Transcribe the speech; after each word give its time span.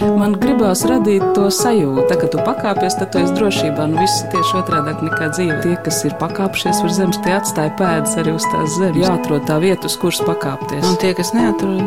Man 0.00 0.32
gribās 0.40 0.80
radīt 0.88 1.22
to 1.36 1.48
sajūtu, 1.52 2.06
tā, 2.08 2.16
ka 2.20 2.28
tu 2.32 2.40
pakāpies, 2.44 2.96
tad 2.96 3.10
tu 3.12 3.20
esi 3.20 3.34
drošībā. 3.36 3.84
Nu, 3.90 3.98
viss 4.00 4.22
ir 4.22 4.30
tieši 4.32 4.56
otrādi 4.62 4.94
nekā 5.04 5.28
dzīve. 5.34 5.58
Tie, 5.64 5.74
kas 5.84 5.98
ir 6.08 6.14
pakāpšies 6.20 6.80
uz 6.86 6.96
zemes, 6.96 7.18
tie 7.24 7.34
atstāja 7.36 7.74
pēdas 7.76 8.16
arī 8.22 8.32
uz 8.38 8.46
tās 8.48 8.78
zemes. 8.78 9.02
Jāatrod 9.04 9.44
tā 9.50 9.58
vieta, 9.60 9.90
uz 9.90 9.98
kuras 10.00 10.22
pakāpties. 10.24 10.86
Un 10.88 10.96
tie, 11.02 11.12
kas 11.18 11.34
neatrod, 11.36 11.84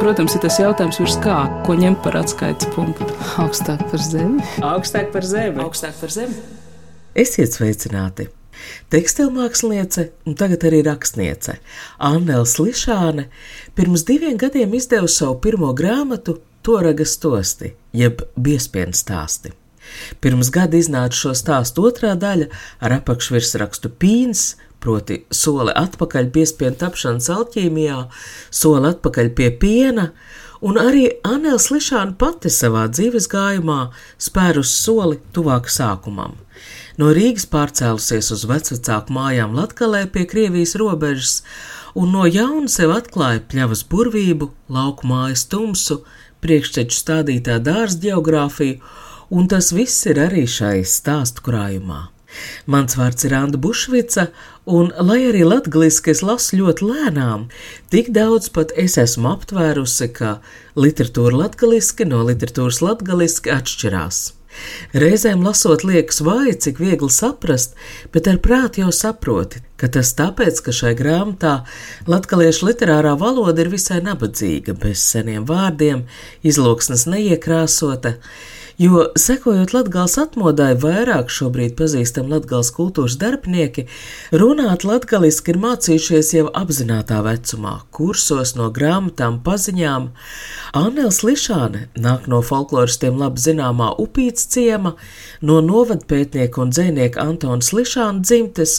Protams, 0.00 0.32
ir 0.32 0.40
tas 0.40 0.56
jautājums, 0.56 0.96
virs 0.96 1.18
kā, 1.20 1.36
ko 1.66 1.74
ņemt 1.76 1.98
par 2.00 2.16
atskaites 2.22 2.70
punktu. 2.72 3.04
augstāk 3.44 3.82
par 3.92 4.00
zemi. 4.00 4.40
Augstāk 4.64 5.10
par 5.12 5.26
zemi. 5.28 5.60
Augstāk 5.60 5.98
par 6.00 6.14
zemi. 6.14 6.38
Esiet 7.14 7.52
sveicināti! 7.52 8.30
Tekstilmāksliniece 8.92 10.10
un 10.28 10.36
tagad 10.36 10.64
arī 10.68 10.82
rakstniece 10.84 11.58
Anna 11.96 12.42
Slišāne 12.48 13.28
pirms 13.76 14.04
diviem 14.08 14.36
gadiem 14.40 14.74
izdeva 14.76 15.08
savu 15.08 15.38
pirmo 15.44 15.70
grāmatu 15.76 16.38
Toragas 16.62 17.16
tosti, 17.16 17.72
jeb 17.96 18.20
biespienu 18.36 18.92
stāsti. 18.96 19.54
Pirms 20.20 20.50
gada 20.52 20.76
iznāca 20.76 21.16
šo 21.16 21.32
stāstu 21.34 21.86
otrā 21.88 22.12
daļa 22.20 22.50
ar 22.84 22.96
apakšvirsrakstu 23.00 23.90
Pīns, 24.02 24.54
proti 24.80 25.22
soli 25.34 25.72
atpakaļ 25.76 26.28
biespienu 26.34 26.76
tapšanas 26.80 27.30
alķīmijā, 27.32 28.02
soli 28.52 28.92
atpakaļ 28.92 29.32
pie 29.36 29.48
piena, 29.62 30.10
un 30.60 30.76
arī 30.80 31.06
Anēls 31.26 31.70
Lišāna 31.72 32.16
pati 32.20 32.52
savā 32.52 32.86
dzīves 32.92 33.28
gājumā 33.32 33.80
spērus 34.20 34.72
soli 34.84 35.20
tuvāk 35.34 35.68
sākumam. 35.72 36.36
No 37.00 37.12
Rīgas 37.16 37.46
pārcēlusies 37.48 38.28
uz 38.34 38.44
vecāku 38.48 39.16
mājām 39.16 39.56
Latgalē 39.56 40.04
pie 40.12 40.26
Krievijas 40.28 40.76
robežas, 40.80 41.38
un 41.96 42.12
no 42.12 42.26
jauna 42.28 42.68
sev 42.68 42.92
atklāja 42.92 43.40
pļavas 43.48 43.86
burvību, 43.88 44.50
lauku 44.68 45.08
mājas 45.08 45.46
tumsu, 45.48 46.02
priekšķeču 46.44 46.96
stādītā 46.96 47.58
dārza 47.64 48.00
geogrāfiju, 48.06 48.80
un 49.30 49.50
tas 49.50 49.70
viss 49.76 50.06
ir 50.10 50.20
arī 50.22 50.46
šai 50.48 50.80
stāstu 50.86 51.44
krājumā. 51.46 52.08
Mans 52.70 52.94
vārds 52.98 53.26
ir 53.26 53.34
Anna 53.34 53.58
Bušvica, 53.58 54.28
un, 54.66 54.92
lai 55.08 55.20
arī 55.28 55.42
latviešu 55.46 56.12
es 56.12 56.22
lasu 56.22 56.60
ļoti 56.60 56.90
lēnām, 56.90 57.48
tik 57.90 58.12
daudz 58.14 58.50
pat 58.54 58.74
es 58.78 58.98
esmu 59.02 59.32
aptvērusi, 59.34 60.10
ka 60.14 60.36
literatūra 60.78 61.44
latviešu 61.44 62.06
no 62.10 62.22
literatūras 62.28 62.82
latviešu 62.86 63.50
atšķirās. 63.56 64.20
Reizēm 64.96 65.44
lasot, 65.46 65.84
liekas, 65.86 66.20
vai 66.26 66.52
cik 66.52 66.80
viegli 66.82 67.10
saprast, 67.14 67.76
bet 68.14 68.28
ar 68.30 68.40
prātu 68.42 68.82
jau 68.84 68.92
saproti, 68.94 69.62
ka 69.80 69.90
tas 69.92 70.12
tāpēc, 70.18 70.62
ka 70.66 70.74
šai 70.74 70.94
grāmatā 70.98 71.60
latviešu 72.10 72.70
literārā 72.70 73.16
valoda 73.20 73.62
ir 73.62 73.70
visai 73.72 74.00
nabadzīga, 74.04 74.74
bez 74.82 75.04
seniem 75.12 75.46
vārdiem, 75.48 76.06
izloksnes 76.42 77.06
neiekrāsota. 77.10 78.16
Jo, 78.80 79.02
sekojot 79.16 79.74
Latvijas 79.74 80.14
atmodai, 80.22 80.70
vairāk 80.80 81.28
šobrīd 81.28 81.74
pazīstam 81.76 82.30
Latvijas 82.32 82.70
kultūras 82.72 83.18
darbinieki, 83.20 83.82
runāt 84.32 84.86
latviešu 84.88 85.50
ir 85.52 85.58
mācījušies 85.60 86.30
jau 86.32 86.46
apzinātajā 86.56 87.18
vecumā, 87.26 87.74
kursos 87.92 88.54
no 88.56 88.70
grāmatām, 88.72 89.34
paziņām. 89.44 90.06
Annels 90.80 91.18
Lišāne 91.28 91.82
nāk 92.06 92.24
no 92.32 92.40
folkloristiem 92.40 93.20
labi 93.20 93.44
zināmā 93.44 93.90
upīts 94.00 94.48
ciema, 94.54 94.94
no 95.44 95.58
novadpētnieka 95.66 96.62
un 96.64 96.72
dzēnieka 96.72 97.20
Antona 97.20 97.60
Lišāna 97.60 98.24
dzimtes, 98.24 98.78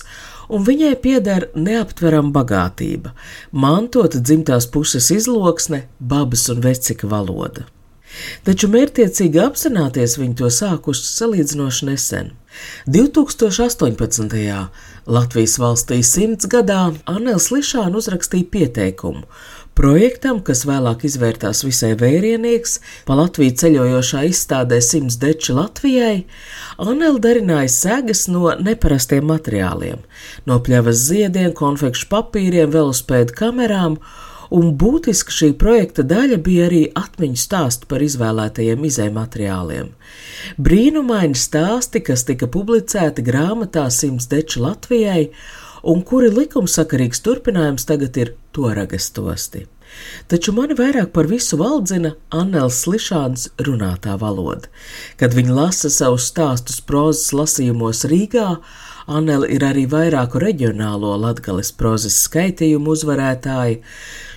un 0.50 0.66
viņai 0.66 0.96
pieder 1.04 1.46
neaptverama 1.54 2.34
bagātība, 2.40 3.14
mantota 3.54 4.18
dzimtās 4.18 4.66
puses 4.66 5.12
izloksne, 5.14 5.84
babas 6.00 6.48
un 6.50 6.66
vecika 6.66 7.12
valoda. 7.14 7.68
Taču 8.48 8.70
mērķiecīgi 8.74 9.42
apzināties 9.44 10.18
viņi 10.20 10.38
to 10.42 10.52
sākuši 10.52 11.08
salīdzinoši 11.08 11.90
nesen. 11.92 12.32
2018. 12.92 14.36
Latvijas 15.08 15.56
valstī 15.58 16.02
simts 16.06 16.50
gadā 16.52 16.92
Anēls 17.10 17.50
Lišāna 17.54 17.98
uzrakstīja 18.02 18.50
pieteikumu 18.52 19.24
projektam, 19.82 20.42
kas 20.46 20.64
vēlāk 20.68 21.06
izvērtās 21.08 21.64
visai 21.66 21.94
vērienīgs, 22.00 22.78
pa 23.08 23.16
Latviju 23.18 23.56
ceļojošā 23.62 24.24
izstādē 24.30 24.82
Simts 24.84 25.18
deči 25.22 25.56
Latvijai, 25.58 26.26
Anēl 26.82 27.20
darināja 27.24 27.72
segas 27.72 28.28
no 28.32 28.52
neparastiem 28.60 29.26
materiāliem- 29.32 30.04
no 30.48 30.60
pļavas 30.60 31.06
ziediem, 31.08 31.54
konfekšu 31.54 32.10
papīriem, 32.12 32.72
velospēdu 32.74 33.38
kamerām 33.38 33.98
un 34.52 34.74
būtiska 34.78 35.34
šī 35.34 35.50
projekta 35.60 36.04
daļa 36.08 36.38
bija 36.44 36.68
arī 36.68 36.84
atmiņu 36.98 37.40
stāstu 37.40 37.88
par 37.92 38.04
izvēlētajiem 38.04 38.86
izējumateriāliem. 38.90 39.92
Brīnumaini 40.60 41.40
stāsti, 41.40 42.04
kas 42.04 42.26
tika 42.28 42.50
publicēti 42.52 43.24
grāmatā 43.26 43.88
Simts 43.94 44.28
Deča 44.32 44.64
Latvijai, 44.68 45.30
un 45.88 46.04
kuri 46.06 46.30
likumsakarīgs 46.36 47.24
turpinājums 47.26 47.88
tagad 47.90 48.18
ir 48.22 48.36
toragas 48.56 49.10
tosti. 49.16 49.66
Taču 50.32 50.54
mani 50.56 50.76
vairāk 50.78 51.12
par 51.16 51.28
visu 51.28 51.58
valdzina 51.60 52.14
Annels 52.32 52.78
Slišāns 52.86 53.50
runātā 53.66 54.16
valoda. 54.20 54.70
Kad 55.20 55.36
viņa 55.36 55.58
lasa 55.58 55.92
savus 55.92 56.30
stāstus 56.32 56.80
prozas 56.88 57.34
lasījumos 57.36 58.06
Rīgā, 58.08 58.48
Annela 59.10 59.48
ir 59.50 59.64
arī 59.66 59.88
vairāku 59.90 60.42
reģionālo 60.42 61.16
latgales 61.22 61.72
prozas 61.74 62.18
skaitījumu 62.28 62.94
uzvarētāja. 62.94 63.80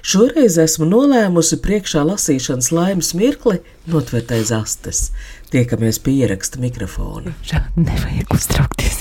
Šoreiz 0.05 0.59
esmu 0.61 0.89
nolēmusi 0.89 1.61
priekšā 1.65 2.05
lasīšanas 2.05 2.71
laimes 2.77 3.15
mirkli 3.17 3.61
notvērt 3.91 4.35
aiz 4.37 4.53
astes. 4.53 5.07
Tiekamies 5.53 6.01
pie 6.03 6.19
ieraksta 6.25 6.61
mikrofona. 6.61 7.33
Šādi 7.47 7.87
nevajag 7.87 8.35
uztraukties. 8.35 9.01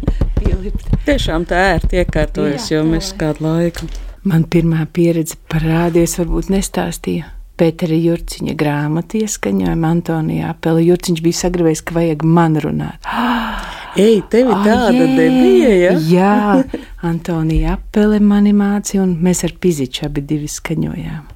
Tiešām 1.06 1.46
tā 1.50 1.64
ērti 1.74 2.02
iekārtojas, 2.02 2.70
jo 2.72 2.84
mēs 2.86 3.14
kādu 3.18 3.46
laiku. 3.46 3.90
Man 4.26 4.44
pirmā 4.52 4.84
pieredze 4.92 5.38
parādījās, 5.50 6.18
varbūt 6.20 6.50
nestāstīja. 6.52 7.30
Pētera 7.60 7.96
Jurciņa 7.96 8.54
grāmatu 8.56 9.20
ieskaņojumu 9.24 9.86
Antonijā 9.88 10.52
Apela. 10.54 10.80
Jurciņš 10.84 11.24
bija 11.24 11.40
sagribējis, 11.42 11.84
ka 11.84 11.96
vajag 11.96 12.24
man 12.24 12.60
runāt. 12.60 13.08
Ei, 13.98 14.20
tev 14.30 14.50
ir 14.52 14.60
tāda 14.66 14.90
Ajē, 14.92 15.06
debija, 15.16 15.70
ja? 15.74 15.94
Jā, 16.10 16.84
Antonija 17.06 17.74
Apele 17.78 18.20
mani 18.22 18.52
mācīja, 18.54 19.02
un 19.02 19.16
mēs 19.24 19.42
ar 19.48 19.56
Piziču 19.60 20.06
abi 20.06 20.22
divi 20.22 20.50
skaņojām 20.50 21.26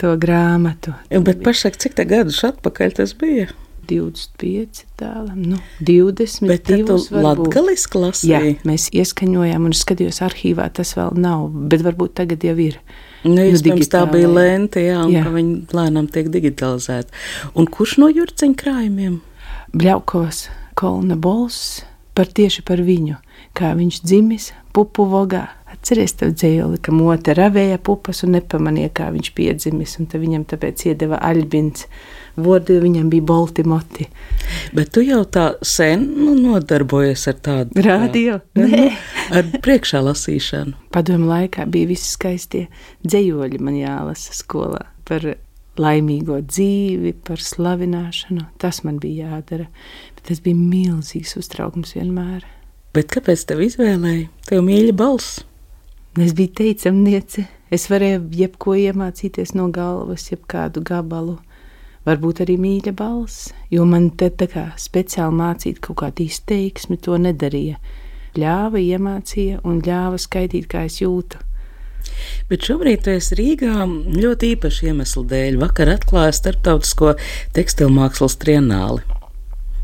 to 0.00 0.14
grāmatu. 0.16 0.94
Bet 1.10 1.42
pašlaik, 1.44 1.76
cik 1.80 1.98
tā 1.98 2.06
gadus 2.08 2.40
atpakaļ 2.48 2.96
tas 3.00 3.12
bija? 3.20 3.50
25 3.90 4.84
tālam, 5.00 5.40
nu, 5.50 5.58
20. 5.82 6.46
Bet 6.46 6.68
tu 6.68 6.96
latgaliski 7.10 7.98
Jā, 7.98 8.02
lasīji? 8.04 8.52
mēs 8.68 8.86
ieskaņojām, 8.94 9.66
un 9.66 9.74
skatījos 9.74 10.20
arhīvā, 10.22 10.68
tas 10.76 10.94
vēl 10.94 11.18
nav, 11.18 11.48
bet 11.72 11.82
varbūt 11.82 12.14
tagad 12.20 12.46
jau 12.46 12.54
ir. 12.62 12.78
Nu, 13.26 13.42
iespējams, 13.42 13.90
tā 13.90 14.04
bija 14.08 14.30
lente, 14.30 14.84
jā, 14.84 15.02
un 15.02 15.10
Jā. 15.12 15.24
ka 15.26 15.34
viņi 15.34 15.56
lēnām 15.76 16.06
tiek 16.12 16.30
digitalizēti. 16.32 17.12
Un 17.58 17.66
kurš 17.68 17.98
no 18.00 18.08
jurciņa 18.14 18.56
krājumiem? 18.62 19.18
Bļaukovs, 19.74 20.46
Kolna 20.78 21.18
Bols, 21.20 21.82
par 22.14 22.30
tieši 22.30 22.64
par 22.66 22.82
viņu, 22.84 23.18
kā 23.56 23.72
viņš 23.78 24.02
dzimis 24.04 24.50
pupu 24.74 25.06
vogā. 25.10 25.48
Atceries 25.70 26.16
tev 26.18 26.32
dzējoli, 26.34 26.80
ka 26.82 26.92
mote 26.92 27.34
ravēja 27.36 27.78
pupas 27.82 28.24
un 28.26 28.34
nepamanīja, 28.36 28.90
kā 29.00 29.10
viņš 29.14 29.30
piedzimis, 29.36 29.94
un 30.00 30.08
viņam 30.10 30.44
tāpēc 30.50 30.88
iedeva 30.90 31.20
aļbins. 31.30 31.86
Vodi 32.40 32.76
viņam 32.80 33.08
bija 33.10 33.26
bolti 33.26 33.64
moti. 33.66 34.06
Bet 34.74 34.92
tu 34.94 35.02
jau 35.04 35.22
tā 35.26 35.46
sen 35.66 36.04
nu, 36.14 36.34
nodarbojies 36.38 37.26
ar 37.30 37.38
tādu 37.42 37.84
Radio? 37.84 38.38
Nu, 38.58 38.68
Nē. 38.70 38.86
ar 39.34 39.50
priekšā 39.62 40.02
lasīšanu. 40.06 40.76
Padomu 40.94 41.30
laikā 41.30 41.66
bija 41.70 41.90
visi 41.90 42.10
skaistie 42.14 42.66
dzējoļi 43.06 43.62
man 43.62 43.78
jālasa 43.78 44.36
skolā 44.38 44.86
par 45.10 45.26
laimīgo 45.80 46.40
dzīvi, 46.44 47.14
par 47.26 47.42
slavināšanu. 47.42 48.46
Tas 48.60 48.82
man 48.86 48.98
bija 49.02 49.34
jādara. 49.34 49.68
Tas 50.26 50.42
bija 50.44 50.56
milzīgs 50.58 51.36
uztraukums 51.40 51.94
vienmēr. 51.96 52.44
Bet 52.94 53.10
kāpēc 53.14 53.44
tev 53.46 53.62
izvēlēji? 53.62 54.26
Tev 54.48 54.64
mīļa 54.66 54.94
balss. 54.98 55.40
Es 56.18 56.34
biju 56.34 56.54
teicamniece. 56.58 57.46
Es 57.70 57.86
varēju 57.86 58.24
jebko 58.34 58.74
iemācīties 58.74 59.54
no 59.54 59.68
galvas, 59.70 60.26
jebkādu 60.32 60.82
gabalu. 60.82 61.36
Varbūt 62.08 62.40
arī 62.42 62.56
mīļa 62.58 62.94
balss, 62.96 63.52
jo 63.70 63.84
man 63.86 64.08
te 64.18 64.30
tā 64.32 64.48
kā 64.50 64.64
speciāli 64.80 65.36
mācīt 65.38 65.78
kaut 65.84 66.00
kādu 66.00 66.24
izteiksmi, 66.26 66.98
to 66.98 67.18
nedarīja. 67.20 67.76
Ļāva, 68.40 68.80
iemācīja 68.80 69.60
un 69.68 69.78
ļāva 69.86 70.18
skaidīt, 70.18 70.66
kā 70.70 70.86
es 70.88 70.98
jūtu. 71.02 71.38
Bet 72.50 72.66
šobrīd 72.66 73.04
tu 73.04 73.14
esi 73.14 73.38
Rīgā 73.38 73.86
ļoti 74.16 74.54
īpašu 74.56 74.90
iemeslu 74.90 75.24
dēļ. 75.30 75.60
Vakar 75.62 75.92
atklāja 75.94 76.34
starptautisko 76.40 77.14
tekstilmākslas 77.54 78.38
trienāli. 78.40 79.19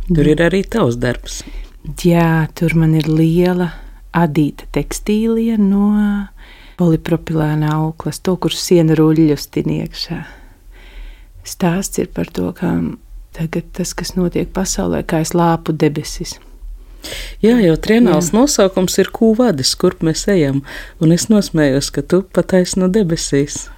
Tur 0.07 0.29
ir 0.31 0.43
arī 0.45 0.63
tavs 0.71 0.99
darbs. 1.03 1.41
Jā, 2.03 2.47
tur 2.55 2.75
man 2.79 2.95
ir 2.99 3.09
liela 3.11 3.73
adīta 4.17 4.67
tekstīlija 4.75 5.59
no 5.61 5.91
polipropilēna 6.79 7.73
auklas, 7.79 8.21
to, 8.21 8.37
kur 8.37 8.55
siena 8.55 8.97
ruļļus 8.99 9.49
tin 9.55 9.73
iekšā. 9.81 10.25
stāsts 11.47 11.99
ir 11.99 12.09
par 12.11 12.27
to, 12.27 12.53
kā 12.53 12.73
tagad 13.37 13.71
tas, 13.73 13.95
kas 13.95 14.17
notiek 14.17 14.49
pasaulē, 14.53 15.05
kā 15.07 15.21
es 15.23 15.33
lāpu 15.35 15.73
debesis. 15.73 16.39
Jā, 17.43 17.55
jau 17.63 17.77
trienāls 17.79 18.33
Jā. 18.33 18.41
nosaukums 18.41 18.99
ir 18.99 19.13
kūvadis, 19.15 19.77
kurp 19.79 20.03
mēs 20.03 20.27
ejam, 20.33 20.63
un 21.01 21.13
es 21.15 21.29
nosmējos, 21.31 21.93
ka 21.95 22.03
tu 22.03 22.23
pataisi 22.23 22.81
no 22.83 22.89
debesīs. 22.91 23.69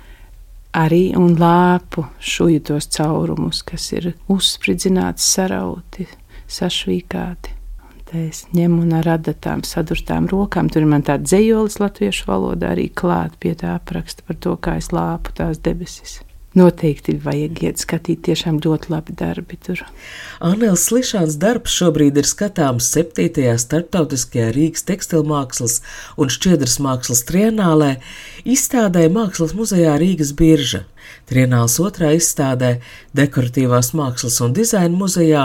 Arī 0.78 1.10
un 1.18 1.32
lāpu 1.40 2.04
šuju 2.22 2.60
tos 2.68 2.86
caurumus, 2.94 3.64
kas 3.66 3.88
ir 3.96 4.12
uzspridzināti, 4.30 5.24
sarauti, 5.24 6.06
sašvīkāti. 6.46 7.56
Es 8.14 8.44
ņemu 8.56 8.84
un 8.86 8.94
ar 9.00 9.10
adatām 9.18 9.64
sadurtām 9.66 10.30
rokām, 10.30 10.70
tur 10.72 10.86
man 10.88 11.02
tāds 11.04 11.28
dzējolis 11.28 11.80
latviešu 11.82 12.30
valodā 12.30 12.70
arī 12.76 12.86
klāt 12.88 13.34
pie 13.42 13.52
tā 13.58 13.74
apraksta 13.76 14.24
par 14.24 14.38
to, 14.40 14.54
kā 14.56 14.78
es 14.80 14.92
lāpu 14.94 15.34
tās 15.36 15.60
debesis. 15.60 16.20
Noteikti 16.58 17.14
vajag 17.22 17.60
iet 17.68 17.82
skatīt, 17.82 18.24
tiešām 18.26 18.58
ļoti 18.64 18.90
labi 18.90 19.14
darbi 19.18 19.58
tur. 19.62 19.84
Anēls 20.44 20.88
Slišāns 20.88 21.36
darbs 21.38 21.76
šobrīd 21.78 22.18
ir 22.18 22.26
skatāms 22.26 22.88
7. 22.96 23.44
starptautiskajā 23.62 24.48
Rīgas 24.56 24.86
tekstilmākslas 24.88 25.78
un 26.18 26.32
šķiedras 26.34 26.78
mākslas 26.82 27.22
trienālē, 27.28 27.94
izstādē 28.48 29.06
Mākslas 29.12 29.54
muzejā 29.58 29.94
Rīgas 30.02 30.34
birža. 30.38 30.82
Trienāls 31.28 31.76
otrā 31.84 32.14
izstādē, 32.16 32.78
dekoratīvās 33.16 33.92
mākslas 33.98 34.38
un 34.44 34.54
dizaina 34.56 34.94
muzejā, 34.96 35.44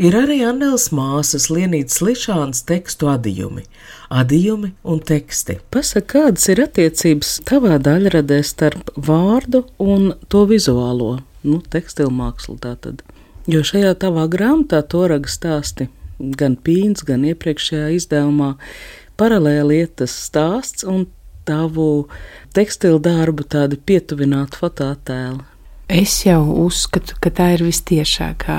ir 0.00 0.16
arī 0.16 0.40
Anēlas 0.48 0.88
māsas 0.94 1.50
Lienītas 1.52 2.00
Lišāns 2.04 2.64
tekstu 2.68 3.10
adījumi, 3.12 3.66
adījumi 4.08 4.72
un 4.88 5.02
teksti. 5.04 5.58
Pasaka, 5.74 6.06
kādas 6.14 6.48
ir 6.48 6.64
attiecības 6.64 7.38
tavā 7.48 7.76
daļradē 7.82 8.40
starp 8.46 8.94
vārdu 8.96 9.66
un 9.82 10.14
to 10.32 10.46
vizuālo, 10.48 11.18
nu, 11.44 11.60
tekstilu 11.60 12.14
mākslu 12.14 12.56
tātad? 12.62 13.04
Jo 13.48 13.62
šajā 13.64 13.94
tavā 14.00 14.26
grāmatā 14.28 14.82
toraga 14.84 15.30
stāsti, 15.32 15.88
gan 16.18 16.56
pīns, 16.60 17.04
gan 17.06 17.24
iepriekšējā 17.28 17.92
izdevumā, 17.96 18.54
paralēli 19.20 19.82
iet 19.82 19.98
tas 20.02 20.14
stāsts 20.26 20.84
un 20.88 21.06
tavu 21.48 22.08
tekstilu 22.56 23.00
darbu 23.02 23.46
tādi 23.48 23.80
pietuvināti 23.80 24.60
fototēli? 24.60 25.40
Es 25.88 26.20
jau 26.26 26.42
uzskatu, 26.66 27.16
ka 27.16 27.32
tā 27.32 27.54
ir 27.56 27.64
vistiešākā. 27.64 28.58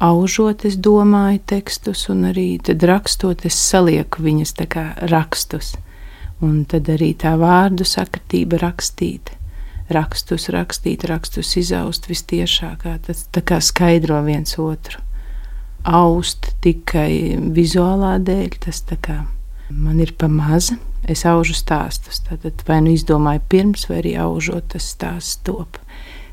Aužot, 0.00 0.62
es 0.64 0.76
domāju 0.78 1.40
tekstus, 1.50 2.04
un 2.12 2.28
arī 2.30 2.60
rakstot, 2.62 3.42
es 3.44 3.58
salieku 3.58 4.22
viņus 4.22 4.54
kā 4.70 4.84
rakstus. 5.10 5.74
Un 6.40 6.64
tad 6.64 6.88
arī 6.88 7.10
tā 7.18 7.34
vārdu 7.36 7.84
sakritība 7.84 8.62
rakstīt, 8.62 9.32
rakstus 9.90 10.48
rakstīt, 10.48 11.04
rakstus 11.04 11.56
izaust 11.58 12.06
vistiešākā. 12.08 12.96
Tas 13.04 13.26
tā 13.34 13.42
kā 13.42 13.58
skaidro 13.60 14.22
viens 14.22 14.56
otru. 14.56 15.02
Aust 15.84 16.52
tikai 16.62 17.36
vizuālā 17.50 18.14
dēļ, 18.22 18.56
tas 18.62 18.80
tā 18.86 18.96
kā 18.96 19.24
man 19.70 20.00
ir 20.00 20.14
pamaza 20.16 20.78
es 21.12 21.26
aužu 21.28 21.54
stāstus. 21.56 22.22
Tad 22.26 22.64
vai 22.68 22.80
nu 22.84 22.94
izdomāju 22.94 23.42
pirms, 23.50 23.86
vai 23.90 24.00
arī 24.02 24.16
aužot 24.20 24.72
tas 24.74 24.88
stāsts 24.94 25.40
top. 25.46 25.80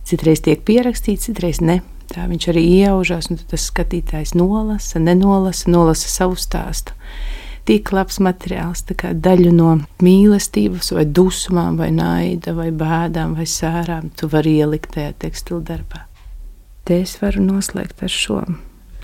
Citreiz 0.07 0.41
tiek 0.44 0.63
pierakstīts, 0.68 1.27
citreiz 1.27 1.62
ne. 1.62 1.81
Tā 2.07 2.24
viņš 2.29 2.45
arī 2.53 2.63
iejaužās, 2.77 3.27
un 3.31 3.39
tas 3.51 3.65
skatītājs 3.68 4.31
nolasa, 4.39 5.01
nenolasa, 5.03 5.68
nolasa 5.71 6.07
savu 6.07 6.38
stāstu. 6.39 6.95
Tik 7.68 7.91
labs 7.91 8.21
materiāls, 8.24 8.85
kā 8.95 9.12
daļu 9.12 9.51
no 9.51 9.74
mīlestības, 10.00 10.94
vai 10.95 11.03
dusmām, 11.03 11.75
vai 11.81 11.89
naida, 11.91 12.53
vai 12.56 12.69
bēdām, 12.71 13.35
vai 13.35 13.44
sērām, 13.44 14.07
tu 14.15 14.29
vari 14.31 14.56
ielikt 14.62 14.94
tajā 14.95 15.12
tekstilu 15.19 15.59
darbā. 15.68 16.06
Te 16.88 17.01
es 17.03 17.18
varu 17.19 17.44
noslēgt 17.44 18.06
ar 18.07 18.13
šo, 18.13 18.39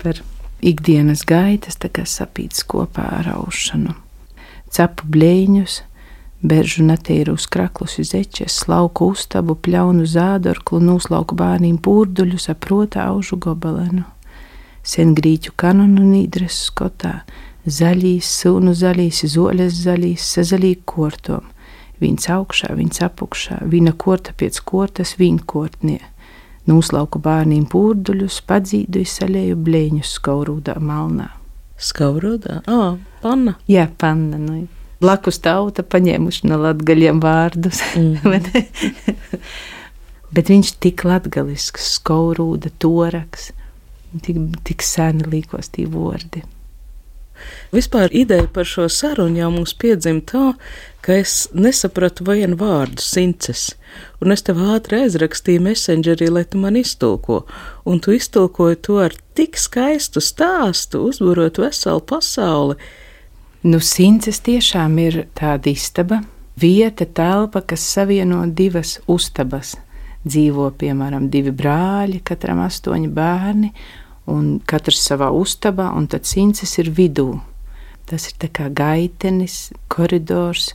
par 0.00 0.22
ikdienas 0.64 1.26
gaitas, 1.28 1.76
tā 1.76 1.92
kā 1.92 2.06
sapītas 2.08 2.64
kopā 2.64 3.04
ar 3.20 3.34
aušanu 3.36 4.03
cepu 4.74 5.06
blēņus, 5.14 5.82
beržu 6.44 6.84
netīrus 6.84 7.46
kraklus 7.50 7.96
uz 8.02 8.12
eķes, 8.16 8.64
lauku 8.68 9.12
uztabu, 9.14 9.56
pļaunu 9.64 10.04
zādorklu, 10.08 10.80
nūslauku 10.84 11.36
bērniem 11.38 11.78
pūrduļus, 11.84 12.50
aprota 12.52 13.06
aužu 13.08 13.38
gobelenu. 13.40 14.04
Sen 14.84 15.14
grīķu 15.16 15.54
kanonu 15.56 16.04
nīdres 16.04 16.58
skotā, 16.66 17.22
zaļīs, 17.64 18.28
sūnu 18.42 18.74
zaļīs, 18.76 19.22
zoļas 19.32 19.78
zaļīs, 19.86 20.26
sazaļī 20.36 20.74
kortom, 20.84 21.46
viņas 22.02 22.28
augšā, 22.34 22.74
viņas 22.76 23.06
apakšā, 23.06 23.62
vīna 23.70 23.94
korta 23.96 24.34
pēc 24.36 24.60
kortas, 24.68 25.14
viņa 25.20 25.46
kortnie. 25.48 26.02
Nūslauku 26.68 27.20
bērniem 27.24 27.64
pūrduļus, 27.68 28.42
padzīdu 28.48 29.04
izsaļēju 29.04 29.56
blēņus 29.64 30.12
skaurūdā 30.18 30.76
malnā. 30.80 31.30
Skaurodā? 31.84 32.62
Ah, 32.70 32.96
panna. 33.22 33.58
Jā, 33.68 33.88
panna. 34.00 34.40
Nu. 34.40 34.64
Blakus 35.04 35.40
tauta 35.44 35.84
paņēmuši 35.84 36.48
no 36.48 36.60
latgaļiem 36.64 37.22
vārdus. 37.24 37.84
Mm. 37.94 38.50
Bet 40.34 40.48
viņš 40.50 40.72
tik 40.82 41.04
latgalisks, 41.06 41.92
skaurūda, 42.00 42.72
toraks, 42.82 43.52
tik, 44.24 44.40
tik 44.66 44.82
seni 44.82 45.22
līkos 45.30 45.70
tie 45.76 45.84
vārdi. 45.86 46.42
Vispār 47.74 48.12
ideja 48.14 48.46
par 48.52 48.68
šo 48.68 48.88
sarunu 48.88 49.40
jau 49.40 49.50
mums 49.54 49.74
piedzima 49.78 50.22
tā, 50.24 50.52
ka 51.04 51.16
es 51.20 51.48
nesapratu 51.52 52.24
vienu 52.24 52.56
vārdu 52.56 53.02
sinces, 53.04 53.74
un 54.24 54.32
es 54.32 54.44
tev 54.46 54.62
ātri 54.72 55.02
aizrakstīju 55.04 55.64
messengerī, 55.66 56.30
lai 56.32 56.44
tu 56.48 56.60
man 56.62 56.78
iztulko, 56.80 57.42
un 57.84 58.00
tu 58.00 58.14
iztulkoji 58.16 58.80
to 58.86 59.00
ar 59.04 59.16
tik 59.36 59.58
skaistu 59.60 60.22
stāstu, 60.24 61.02
uzburot 61.10 61.60
veselu 61.60 62.00
pasauli. 62.08 62.78
Nu, 63.64 63.80
sinces 63.80 64.40
tiešām 64.44 64.96
ir 65.00 65.22
tāda 65.36 65.72
istaba, 65.72 66.22
vieta, 66.60 67.04
telpa, 67.04 67.62
kas 67.64 67.84
savieno 67.94 68.44
divas 68.46 68.98
ustabas. 69.08 69.74
Dzīvo, 70.24 70.70
piemēram, 70.80 71.28
divi 71.28 71.52
brāļi, 71.52 72.22
katram 72.24 72.62
astoņi 72.64 73.10
bērni, 73.12 73.72
un 74.30 74.58
katrs 74.66 75.02
savā 75.08 75.30
ustabā, 75.34 75.90
un 75.96 76.08
tad 76.10 76.28
sinces 76.28 76.78
ir 76.80 76.90
vidū. 76.94 77.30
Tas 78.08 78.28
ir 78.28 78.50
kā 78.52 78.68
gaitenis, 78.68 79.72
koridors, 79.88 80.72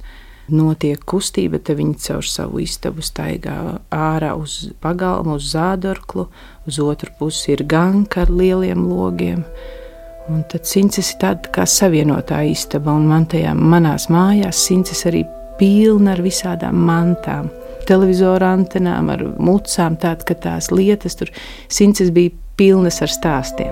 notiek 0.50 1.02
kustība, 1.06 1.60
tad 1.62 1.78
viņi 1.80 1.98
caur 2.02 2.26
savu 2.26 2.62
istabu 2.64 3.04
staigā 3.06 3.58
ārā 3.94 4.34
uz 4.38 4.72
pagalmu, 4.82 5.38
uz 5.38 5.52
zādorklu, 5.54 6.28
uz 6.68 6.80
otru 6.82 7.14
pusi 7.20 7.54
ir 7.54 7.66
ganka 7.70 8.24
ar 8.26 8.34
lieliem 8.34 8.82
logiem. 8.90 9.44
Un 10.30 10.44
tad 10.50 10.68
sinces 10.70 11.14
ir 11.14 11.22
tāda 11.24 11.54
kā 11.54 11.66
savienotā 11.70 12.44
istaba, 12.50 12.94
un 12.94 13.08
man 13.10 13.26
tajā 13.30 13.56
manās 13.58 14.10
mājās 14.14 14.62
sinces 14.68 15.06
arī 15.10 15.24
pilna 15.60 16.14
ar 16.16 16.22
visādām 16.26 16.78
mantām. 16.86 17.50
Televizora 17.90 18.52
antenām, 18.54 19.10
ar 19.10 19.24
mucām, 19.42 19.98
tādas, 19.98 20.28
ka 20.30 20.38
tās 20.38 20.70
lietas 20.74 21.18
tur 21.18 21.32
sinces 21.74 22.14
bija 22.14 22.36
pilnas 22.60 23.00
ar 23.00 23.12
stāstiem. 23.12 23.72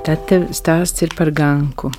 Tad 0.00 0.32
stāsts 0.56 1.04
ir 1.04 1.12
par 1.12 1.28
ganku. 1.36 1.90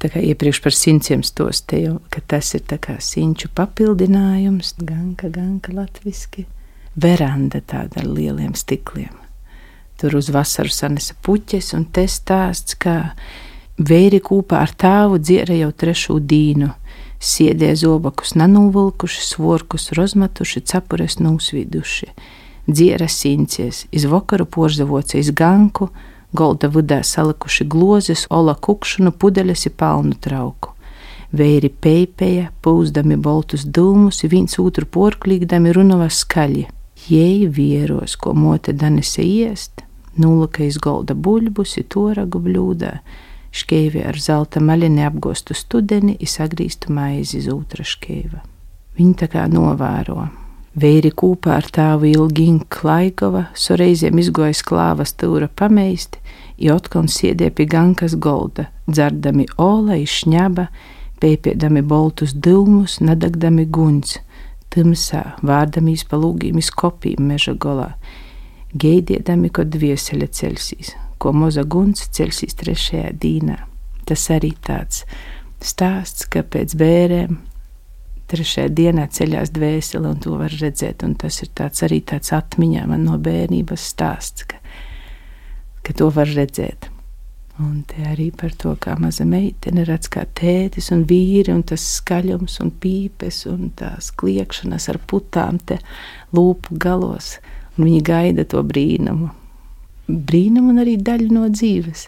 Tā 0.00 0.08
kā 0.10 0.22
iepriekš 0.24 0.62
par 0.64 0.74
simtiem 0.74 1.20
stostēju, 1.22 2.00
ka 2.10 2.24
tas 2.26 2.54
ir 2.56 2.64
kā 2.66 2.96
sinču 2.98 3.52
papildinājums, 3.54 4.72
ganka, 4.80 5.28
ganka 5.30 5.76
latviski 5.76 6.46
veranda 6.94 7.60
tāda 7.60 8.02
ar 8.02 8.08
lieliem 8.08 8.54
stikliem. 8.54 9.14
Tur 10.00 10.16
uz 10.18 10.28
vasaru 10.34 10.72
sanesa 10.72 11.14
puķes, 11.22 11.72
un 11.76 11.86
te 11.94 12.04
stāsts, 12.10 12.74
kā 12.74 13.14
vēri 13.78 14.20
kopā 14.24 14.62
ar 14.64 14.72
tēvu 14.74 15.20
dziera 15.22 15.56
jau 15.56 15.70
trešo 15.72 16.18
dīnu. 16.18 16.72
Siedē 17.22 17.70
zobakus 17.78 18.34
nanūvilkuši, 18.34 19.22
svorkus 19.22 19.92
rozmatuši, 19.94 20.64
cepures 20.66 21.20
nūsviduši. 21.22 22.08
Dziera 22.66 23.06
sincies, 23.06 23.86
iz 23.94 24.06
vakaru 24.10 24.46
porzavoce 24.46 25.20
iz 25.22 25.30
ganku, 25.30 25.88
golda 26.34 26.66
vidā 26.66 26.98
salikuši 27.06 27.66
glozes, 27.70 28.26
ola 28.30 28.54
kukšanu, 28.54 29.14
pudeles 29.14 29.66
i 29.66 29.70
palnu 29.70 30.18
trauku. 30.18 30.74
Vēri 31.32 31.70
peipēja, 31.70 32.50
pūzdami 32.62 33.16
boltus 33.16 33.64
dūmus, 33.64 34.24
viens 34.28 34.58
otru 34.60 34.86
porklīgdami 34.90 35.72
runava 35.78 36.10
skaļi 36.10 36.66
jēju 37.10 37.50
vieros, 37.56 38.16
ko 38.16 38.34
mote 38.34 38.72
danese 38.72 39.24
iest, 39.24 39.82
nulaka 40.18 40.64
izgolda 40.66 41.14
buļbusi, 41.14 41.86
toragu 41.88 42.42
bļūdā, 42.42 42.92
škeivi 43.52 44.04
ar 44.08 44.18
zelta 44.20 44.60
maļa 44.60 44.92
neapgostu 44.92 45.56
studeni, 45.56 46.16
izsagrīstu 46.20 46.92
maizi 46.92 47.42
uz 47.42 47.50
otra 47.52 47.84
škeiva. 47.84 48.44
Viņa 48.98 49.18
tā 49.24 49.32
kā 49.32 49.48
novēro, 49.48 50.28
Veiri 50.72 51.10
kūpā 51.12 51.58
ar 51.60 51.66
tāvu 51.68 52.06
Ilgiņu 52.08 52.64
Klaigova, 52.72 53.42
so 53.52 53.76
reizēm 53.76 54.16
izgojas 54.22 54.62
klāvas 54.64 55.12
tūra 55.20 55.50
pameisti, 55.52 56.16
Jotkon 56.56 57.10
siedē 57.12 57.50
pie 57.52 57.66
gankas 57.68 58.14
golda, 58.16 58.70
dzerdami 58.88 59.44
ola, 59.60 59.98
šņaba, 60.00 60.64
pēpiedami 61.20 61.82
boltus 61.84 62.32
dūmus, 62.32 63.02
nadagdami 63.04 63.66
guņus, 63.68 64.16
tumsā, 64.72 65.22
vārdamīs 65.44 66.06
pa 66.08 66.18
lūgīmis 66.20 66.72
kopīm 66.74 67.28
meža 67.30 67.54
golā, 67.54 67.92
geidiedami, 68.72 69.52
ko 69.52 69.66
dvieseļa 69.68 70.28
celsīs, 70.32 70.94
ko 71.20 71.34
moza 71.36 71.64
guns 71.64 72.08
celsīs 72.16 72.56
trešajā 72.60 73.12
dīnā. 73.22 73.60
Tas 74.08 74.26
arī 74.34 74.54
tāds 74.66 75.04
stāsts, 75.62 76.26
ka 76.26 76.42
pēc 76.42 76.74
bērēm 76.80 77.36
trešajā 78.32 78.72
dienā 78.72 79.06
ceļās 79.12 79.52
dvēsele, 79.54 80.08
un 80.08 80.22
to 80.24 80.38
var 80.40 80.54
redzēt. 80.56 81.04
Un 81.06 81.14
tas 81.20 81.42
ir 81.44 81.52
tāds, 81.54 81.84
arī 81.84 82.00
tāds 82.00 82.32
atmiņā 82.34 82.88
man 82.88 83.04
no 83.06 83.18
bērnības 83.20 83.84
stāsts, 83.92 84.48
ka 84.48 84.62
ka 85.82 85.94
to 85.98 86.08
var 86.14 86.30
redzēt. 86.30 86.88
Un 87.60 87.82
te 87.84 88.00
arī 88.08 88.30
par 88.32 88.54
to, 88.56 88.72
kā 88.80 88.94
maza 88.96 89.26
meitene 89.28 89.84
redz, 89.84 90.08
kā 90.12 90.24
tētis 90.24 90.88
un 90.94 91.02
vīri, 91.08 91.52
un 91.52 91.60
tas 91.68 91.82
skaļums 91.98 92.56
un 92.64 92.70
pīpes 92.80 93.42
un 93.50 93.68
tās 93.76 94.08
kliekšanas 94.16 94.88
ar 94.88 94.98
putām 95.10 95.58
te 95.60 95.76
lūpu 96.32 96.78
galos, 96.80 97.34
un 97.76 97.84
viņi 97.84 98.00
gaida 98.08 98.46
to 98.48 98.62
brīnumu. 98.64 99.28
Brīnumu 100.08 100.72
un 100.72 100.80
arī 100.82 100.96
daļu 100.96 101.28
no 101.36 101.44
dzīves. 101.52 102.06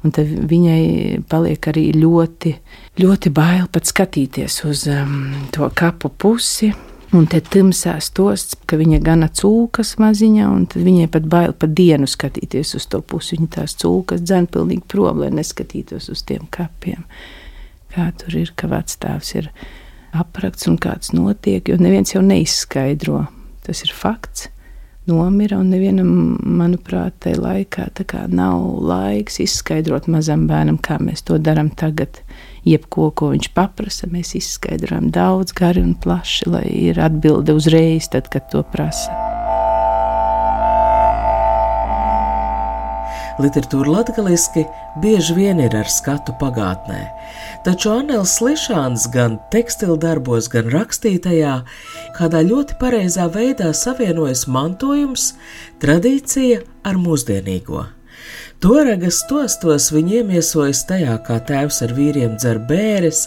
Un 0.00 0.14
tad 0.16 0.32
viņai 0.48 1.20
paliek 1.28 1.66
arī 1.68 1.90
ļoti, 1.92 2.54
ļoti 3.02 3.32
bail 3.36 3.68
pat 3.68 3.84
skatīties 3.84 4.62
uz 4.64 4.86
um, 4.88 5.18
to 5.52 5.68
kapu 5.76 6.08
pusi, 6.08 6.72
Un 7.10 7.24
te 7.26 7.40
tumsā 7.42 7.96
stosts, 7.98 8.54
ka 8.70 8.76
viņa 8.78 9.00
gana 9.02 9.26
cūkas 9.34 9.96
maziņā, 9.98 10.46
un 10.46 10.68
viņai 10.70 11.08
pat 11.10 11.24
bail 11.26 11.54
pa 11.58 11.66
dienu 11.66 12.06
skatīties 12.06 12.76
uz 12.78 12.86
to 12.86 13.00
pusi. 13.02 13.34
Viņa 13.34 13.48
tās 13.56 13.74
cūkas 13.82 14.22
dzēn 14.22 14.46
pilnīgi 14.54 14.86
prom, 14.86 15.18
lai 15.24 15.32
neskatītos 15.34 16.06
uz 16.12 16.22
tiem 16.28 16.46
kapiem. 16.54 17.02
Kā 17.90 18.12
tur 18.14 18.36
ir, 18.38 18.52
ka 18.54 18.70
vecstāvs 18.70 19.34
ir 19.40 19.50
aprakts 20.14 20.70
un 20.70 20.78
kāds 20.78 21.10
notiek, 21.10 21.66
jo 21.66 21.80
neviens 21.82 22.14
jau 22.14 22.22
neizskaidro. 22.22 23.24
Tas 23.66 23.82
ir 23.82 23.90
fakts 23.90 24.46
nomira, 25.10 25.58
un 25.58 25.72
nevienam, 25.74 26.38
manuprāt, 26.46 27.16
tajā 27.24 27.40
laikā 27.42 28.28
nav 28.30 28.62
laiks 28.86 29.40
izskaidrot 29.42 30.06
mazam 30.06 30.46
bērnam, 30.46 30.78
kā 30.78 31.00
mēs 31.02 31.26
to 31.26 31.42
darām 31.42 31.72
tagad 31.74 32.22
jebko, 32.66 33.10
ko 33.16 33.32
viņš 33.34 33.50
paprasa, 33.56 34.10
mēs 34.10 34.34
izskaidrojam 34.38 35.10
daudz, 35.14 35.54
gari 35.56 35.84
un 35.84 35.94
plaši, 35.94 36.48
lai 36.50 36.66
ir 36.90 37.00
atbilde 37.02 37.56
uzreiz, 37.56 38.10
tad, 38.12 38.30
kad 38.32 38.50
to 38.52 38.64
prasa. 38.72 39.30
Literatūra 43.40 43.88
latgaliski 43.94 44.66
bieži 45.00 45.34
vien 45.38 45.62
ir 45.64 45.72
ar 45.78 45.88
skatu 45.88 46.34
pagātnē, 46.40 46.98
taču 47.64 47.94
Anēls 47.94 48.34
Slišāns 48.36 49.06
gan 49.14 49.38
tekstildarbos, 49.54 50.50
gan 50.52 50.68
rakstītajā 50.74 51.54
kādā 52.18 52.42
ļoti 52.44 52.76
pareizā 52.82 53.30
veidā 53.32 53.70
savienojas 53.76 54.44
mantojums, 54.44 55.30
tradīcija 55.80 56.60
ar 56.84 57.00
mūsdienīgo. 57.00 57.86
Toragas 58.60 59.22
stostos 59.22 59.86
viņi 59.88 60.18
iemiesojas 60.18 60.82
tajā, 60.84 61.14
kā 61.24 61.38
tēvs 61.48 61.78
ar 61.86 61.94
vīriem 61.96 62.34
dzer 62.36 62.58
bēres, 62.68 63.22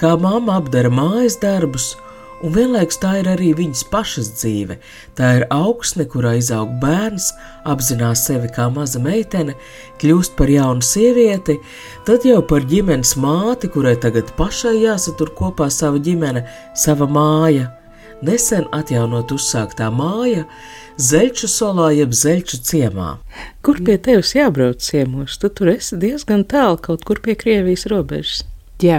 kā 0.00 0.14
mamma 0.16 0.54
apdara 0.56 0.88
mājas 0.88 1.34
darbus, 1.42 1.90
un 2.40 2.54
vienlaikus 2.54 2.96
tā 3.02 3.10
ir 3.20 3.28
arī 3.28 3.50
viņas 3.58 3.82
pašas 3.92 4.30
dzīve. 4.38 4.78
Tā 5.18 5.34
ir 5.36 5.44
augsne, 5.52 6.06
kurā 6.08 6.32
izaug 6.38 6.72
bērns, 6.80 7.28
apzinās 7.68 8.22
sevi 8.24 8.48
kā 8.56 8.70
maza 8.72 9.02
meitene, 9.04 9.58
kļūst 10.00 10.32
par 10.38 10.48
jaunu 10.48 10.80
sievieti, 10.80 11.58
tad 12.08 12.24
jau 12.24 12.40
par 12.40 12.64
ģimenes 12.72 13.18
māti, 13.20 13.68
kurai 13.68 13.98
tagad 14.00 14.32
pašai 14.40 14.78
jāsatur 14.78 15.34
kopā 15.36 15.68
sava 15.68 16.00
ģimene, 16.00 16.46
sava 16.72 17.04
māja. 17.04 17.68
Nesen 18.26 18.66
atjaunot 18.76 19.32
uzsāktā 19.32 19.88
māja, 19.94 20.44
Zeļķu 21.00 21.48
solā, 21.48 21.86
jeb 21.96 22.10
zeļķu 22.12 22.58
ciemā. 22.68 23.14
Kur 23.64 23.78
pie 23.86 23.94
tevis 24.04 24.34
jābrauc 24.36 24.82
ciemos? 24.84 25.38
Tu 25.40 25.48
tur 25.48 25.70
esi 25.72 25.96
diezgan 25.96 26.42
tālu, 26.44 26.76
kaut 26.82 27.06
kur 27.08 27.22
pie 27.24 27.36
Krievijas 27.40 27.86
robežas. 27.88 28.42
Jā, 28.84 28.98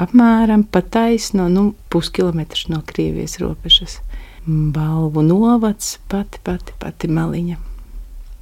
apmēram 0.00 0.64
pa 0.64 0.80
taisno, 0.80 1.50
nu, 1.52 1.66
puskilometrs 1.92 2.70
no 2.72 2.80
Krievijas 2.88 3.36
robežas. 3.42 3.98
Balvu 4.46 5.26
novads, 5.26 5.98
pati, 6.08 6.40
pati, 6.46 6.72
pati 6.80 7.12
maliņa. 7.12 7.60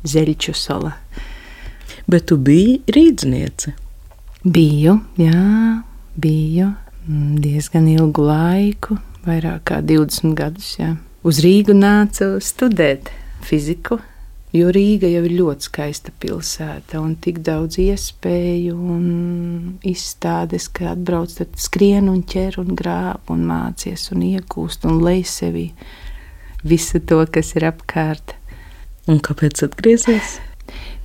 Zeļķu 0.07 0.55
sola. 0.55 0.95
Bet 2.07 2.31
tu 2.31 2.39
biji 2.39 2.79
rīdzniece? 2.95 3.75
Biju, 4.47 5.01
jā, 5.19 5.83
biju 6.15 6.71
mm, 6.71 7.41
diezgan 7.43 7.91
ilgu 7.91 8.31
laiku, 8.31 9.03
vairāk 9.27 9.71
kā 9.71 9.81
20 9.85 10.37
gadus. 10.39 10.75
Jā 10.81 10.97
uz 11.27 11.41
Rīgu 11.45 11.75
nācu 11.77 12.39
studēt 12.41 13.11
fiziku, 13.45 13.99
jo 14.57 14.71
Rīga 14.73 15.09
jau 15.11 15.23
ir 15.29 15.37
ļoti 15.37 15.69
skaista 15.69 16.15
pilsēta 16.23 17.01
un 17.01 17.15
tik 17.21 17.43
daudz 17.47 17.79
iespēju 17.83 18.77
un 18.95 19.07
izstādes, 19.87 20.71
ka 20.73 20.95
atbrauc, 20.95 21.35
tad 21.37 21.57
skrien 21.61 22.09
un 22.13 22.23
ķer 22.25 22.61
un 22.63 22.75
grāb 22.77 23.33
un 23.33 23.45
mācies 23.51 24.09
un 24.15 24.25
iegūst 24.31 24.87
un 24.89 25.03
lej 25.05 25.25
sevi 25.29 25.71
visu 26.65 27.01
to, 27.01 27.23
kas 27.33 27.55
ir 27.57 27.69
apkārt. 27.71 28.37
Un 29.09 29.19
kāpēc 29.25 29.65
atgriezies? 29.65 30.39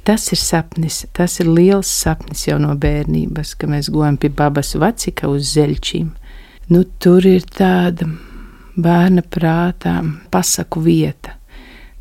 Tas 0.05 0.27
ir 0.29 0.37
sapnis, 0.37 0.99
tas 1.17 1.39
ir 1.41 1.47
liels 1.49 1.89
sapnis 1.89 2.43
jau 2.45 2.59
no 2.61 2.75
bērnības, 2.77 3.55
ka 3.57 3.67
mēs 3.71 3.89
gājam 3.89 4.19
pie 4.21 4.29
babas 4.29 4.75
vecika 4.77 5.31
uz 5.31 5.47
zeļķīm. 5.55 6.11
Nu, 6.65 6.81
tur 6.97 7.21
ir 7.29 7.43
tāda 7.45 8.07
bērna 8.73 9.21
prātā 9.21 9.99
pasaku 10.33 10.81
vieta. 10.81 11.35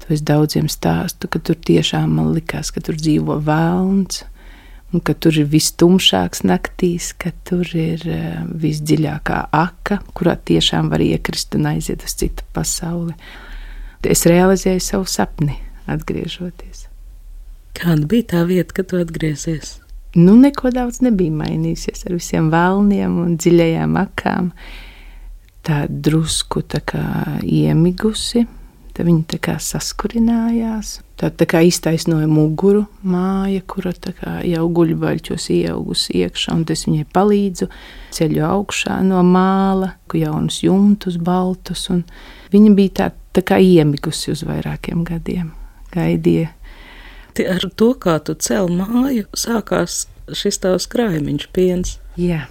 To 0.00 0.14
es 0.16 0.22
daudziem 0.24 0.70
stāstu, 0.72 1.28
ka 1.28 1.40
tur 1.40 1.58
tiešām 1.60 2.14
man 2.16 2.30
likās, 2.32 2.70
ka 2.72 2.80
tur 2.84 2.96
dzīvo 2.96 3.36
vēlns, 3.44 4.22
un 4.94 5.04
ka 5.04 5.12
tur 5.20 5.36
ir 5.36 5.50
vistumšāks 5.52 6.44
naktīs, 6.48 7.10
ka 7.12 7.34
tur 7.44 7.68
ir 7.76 8.08
eh, 8.08 8.40
visdziļākā 8.48 9.42
aka, 9.52 10.00
kurā 10.16 10.38
tiešām 10.40 10.88
var 10.92 11.04
iekrist 11.04 11.56
un 11.60 11.68
aiziet 11.74 12.04
uz 12.08 12.16
citu 12.20 12.48
pasauli. 12.56 13.12
Es 14.04 14.24
realizēju 14.28 14.80
savu 14.84 15.08
sapni, 15.08 15.58
atgriežoties. 15.88 16.86
Kāda 17.76 18.08
bija 18.08 18.32
tā 18.36 18.44
vieta, 18.48 18.80
kad 18.80 18.92
tu 18.92 19.00
atgriezies? 19.00 19.78
Nu, 20.14 20.36
neko 20.38 20.70
daudz 20.70 21.00
nebija 21.02 21.34
mainījusies 21.34 22.06
ar 22.06 22.14
visiem 22.14 22.50
vēlniem 22.52 23.16
un 23.18 23.38
dziļajām 23.40 23.96
akām 23.98 24.52
tā 25.66 25.84
drusku 25.88 26.62
tā 26.62 26.82
kā 26.86 27.06
iemigusi. 27.42 28.44
Tad 28.94 29.08
viņi 29.08 29.24
tā 29.26 29.40
kā 29.42 29.56
saskurinājās. 29.58 31.00
Tā, 31.18 31.32
tā 31.34 31.48
kā 31.50 31.64
iztaisnoja 31.66 32.28
muguru 32.30 32.84
māja, 33.02 33.64
kura 33.66 33.90
jau 34.46 34.68
guļbaļķos 34.76 35.48
ieaugusi 35.50 36.20
iekšā, 36.20 36.54
un 36.54 36.62
es 36.70 36.86
viņai 36.86 37.08
palīdzu 37.10 37.66
ceļu 38.14 38.44
augšā 38.46 39.00
no 39.02 39.24
māla, 39.26 39.96
jaunus 40.14 40.60
jumtus, 40.62 41.18
baltus. 41.18 41.88
Viņa 42.54 42.74
bija 42.78 42.94
tā, 43.00 43.08
tā 43.34 43.42
kā 43.42 43.58
iemigusi 43.58 44.30
uz 44.30 44.44
vairākiem 44.46 45.02
gadiem, 45.06 45.50
gaidīja. 45.94 46.52
Ar 47.42 47.64
to, 47.74 47.92
kā 47.98 48.18
tu 48.22 48.36
cēl 48.38 48.68
māju, 48.70 49.26
sākās 49.34 50.04
šis 50.32 50.60
tavs 50.62 50.86
krājumiņš 50.90 51.46
piens. 51.54 51.96
Jā. 52.20 52.44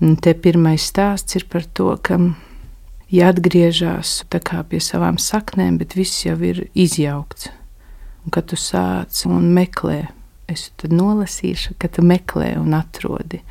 Un 0.00 0.16
te 0.20 0.34
pirmais 0.36 0.84
stāsts 0.88 1.36
ir 1.38 1.46
par 1.48 1.64
to, 1.76 1.92
ka 2.02 2.18
jāatgriežas 3.12 4.24
pie 4.28 4.80
savām 4.80 5.20
saknēm, 5.20 5.78
bet 5.80 5.96
viss 5.96 6.24
jau 6.26 6.36
ir 6.44 6.66
izjaukts. 6.74 7.50
Un 8.24 8.34
kad 8.34 8.48
tu 8.50 8.58
sāc 8.58 9.22
un 9.28 9.52
meklē, 9.54 10.08
es 10.50 10.70
tad 10.76 10.92
nolasīšu, 10.92 11.76
ka 11.78 11.88
tu 11.88 12.02
meklē 12.02 12.56
un 12.58 12.74
atrodi. 12.74 13.42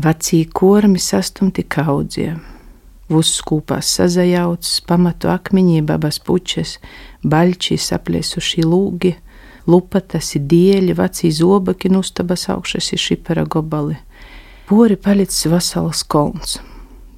Vecī 0.00 0.44
kormi 0.48 0.98
sastumti 1.02 1.64
kaudziem, 1.66 2.40
uzskūpās 3.10 3.90
sazajauts, 3.98 4.78
pamatu 4.86 5.28
akmeņi, 5.32 5.82
babas 5.84 6.20
puķes, 6.22 6.78
baļķi 7.26 7.76
saplēsuši 7.76 8.64
lūgi, 8.64 9.16
lupatas 9.70 10.34
ir 10.36 10.46
dieļi, 10.50 10.98
vecī 10.98 11.30
zobaki, 11.34 11.92
nustabas 11.94 12.48
augšas 12.50 12.92
ir 12.96 13.08
šipara 13.08 13.46
gobali 13.46 13.98
pori 14.70 14.96
palicis 14.96 15.48
vasals 15.50 16.04
kolns. 16.06 16.60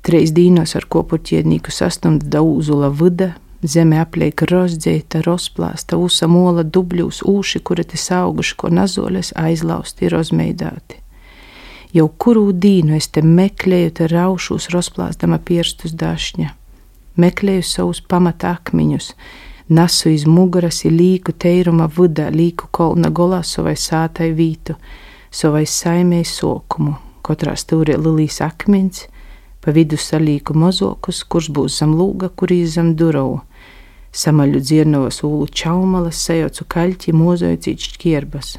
Treis 0.00 0.30
dīnos 0.32 0.73
ar 0.78 0.87
kopuķiednīku 0.88 1.68
sastumta 1.68 2.25
dauzula 2.32 2.88
vida, 2.97 3.35
zeme 3.61 3.99
aplieka 4.00 4.49
rozdzēta, 4.49 5.21
rozplāsta, 5.26 5.99
usa 6.00 6.30
mola 6.32 6.64
dubļūs, 6.64 7.21
ūši, 7.28 7.61
kuri 7.61 7.85
te 7.85 8.00
auguši, 8.16 8.56
ko 8.56 8.73
nazoles 8.73 9.35
aizlausti 9.37 10.09
ir 10.09 10.16
rozmeidāti. 10.16 10.97
Jau 11.92 12.09
kuru 12.09 12.47
dīnu 12.56 12.97
es 12.97 13.11
te 13.12 13.21
meklēju, 13.21 13.92
te 14.00 14.09
raušos, 14.09 14.71
rozplāstama 14.73 15.37
pirstus 15.38 15.92
dašņa. 15.92 16.49
meklēju 17.21 17.62
savus 17.68 18.00
pamata 18.00 18.56
akmeņus, 18.56 19.12
nesu 19.73 20.11
iz 20.12 20.26
muguras 20.29 20.83
ir 20.85 20.93
līku 20.97 21.33
teiruma 21.33 21.88
vuda, 21.97 22.29
līku 22.31 22.69
kolna 22.71 23.11
golā 23.11 23.43
savai 23.47 23.75
sātai 23.79 24.31
vītu, 24.37 24.76
savai 25.33 25.64
saimēji 25.69 26.29
sokumu, 26.29 26.97
katrā 27.26 27.57
stūrī 27.59 27.97
lilijas 27.97 28.41
akmens, 28.45 29.07
pa 29.62 29.73
vidu 29.75 29.97
salīku 29.97 30.57
mozokus, 30.59 31.23
kurš 31.25 31.50
būs 31.55 31.79
zem 31.81 31.95
lūga, 31.99 32.31
kurī 32.35 32.62
zem 32.67 32.95
durau. 32.99 33.41
Samaļu 34.12 34.61
dzirnavas 34.61 35.23
ūlu 35.25 35.47
čaumalas, 35.49 36.21
sajaucu 36.26 36.67
kaļķi, 36.69 37.14
mozoju 37.17 37.61
cīč 37.64 37.87
šķierbas. 37.95 38.57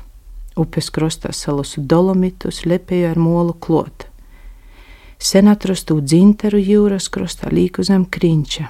Upes 0.58 0.90
krostā 0.94 1.34
salasu 1.34 1.82
dolomitus, 1.82 2.64
lepēju 2.66 3.12
ar 3.12 3.20
molu 3.22 3.54
klotu. 3.54 4.10
Sen 5.24 5.48
atrastu 5.48 6.00
dzintaru 6.02 6.60
jūras 6.60 7.10
krostā 7.14 7.52
līku 7.54 7.86
zem 7.86 8.06
krinča. 8.10 8.70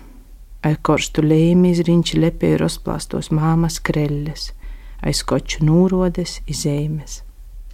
Aiz 0.64 0.78
korstu 0.80 1.24
lēmi 1.26 1.74
izriņķi 1.74 2.20
lepēju 2.24 2.62
rozplāstos 2.62 3.30
māmas 3.36 3.82
kreļas, 3.84 4.52
aiz 5.04 5.20
koču 5.28 5.66
nūrodes 5.68 6.38
izēmes. 6.48 7.20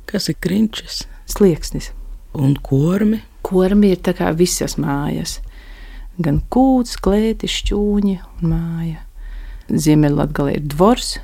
Kas 0.09 0.31
ir 0.31 0.39
krinčs? 0.41 1.03
Slieksnis. 1.29 1.91
Un 2.33 2.55
kormi? 2.65 3.21
Kormi 3.45 3.93
ir 3.93 4.01
tā 4.01 4.15
kā 4.17 4.31
visas 4.33 4.79
mājas. 4.81 5.37
Gan 6.17 6.41
kūts, 6.49 6.97
klēti, 6.97 7.49
šķūņi 7.49 8.17
un 8.25 8.51
māja. 8.55 9.05
Ziemeļlatgalē 9.69 10.57
ir 10.57 10.67
dvors, 10.73 11.19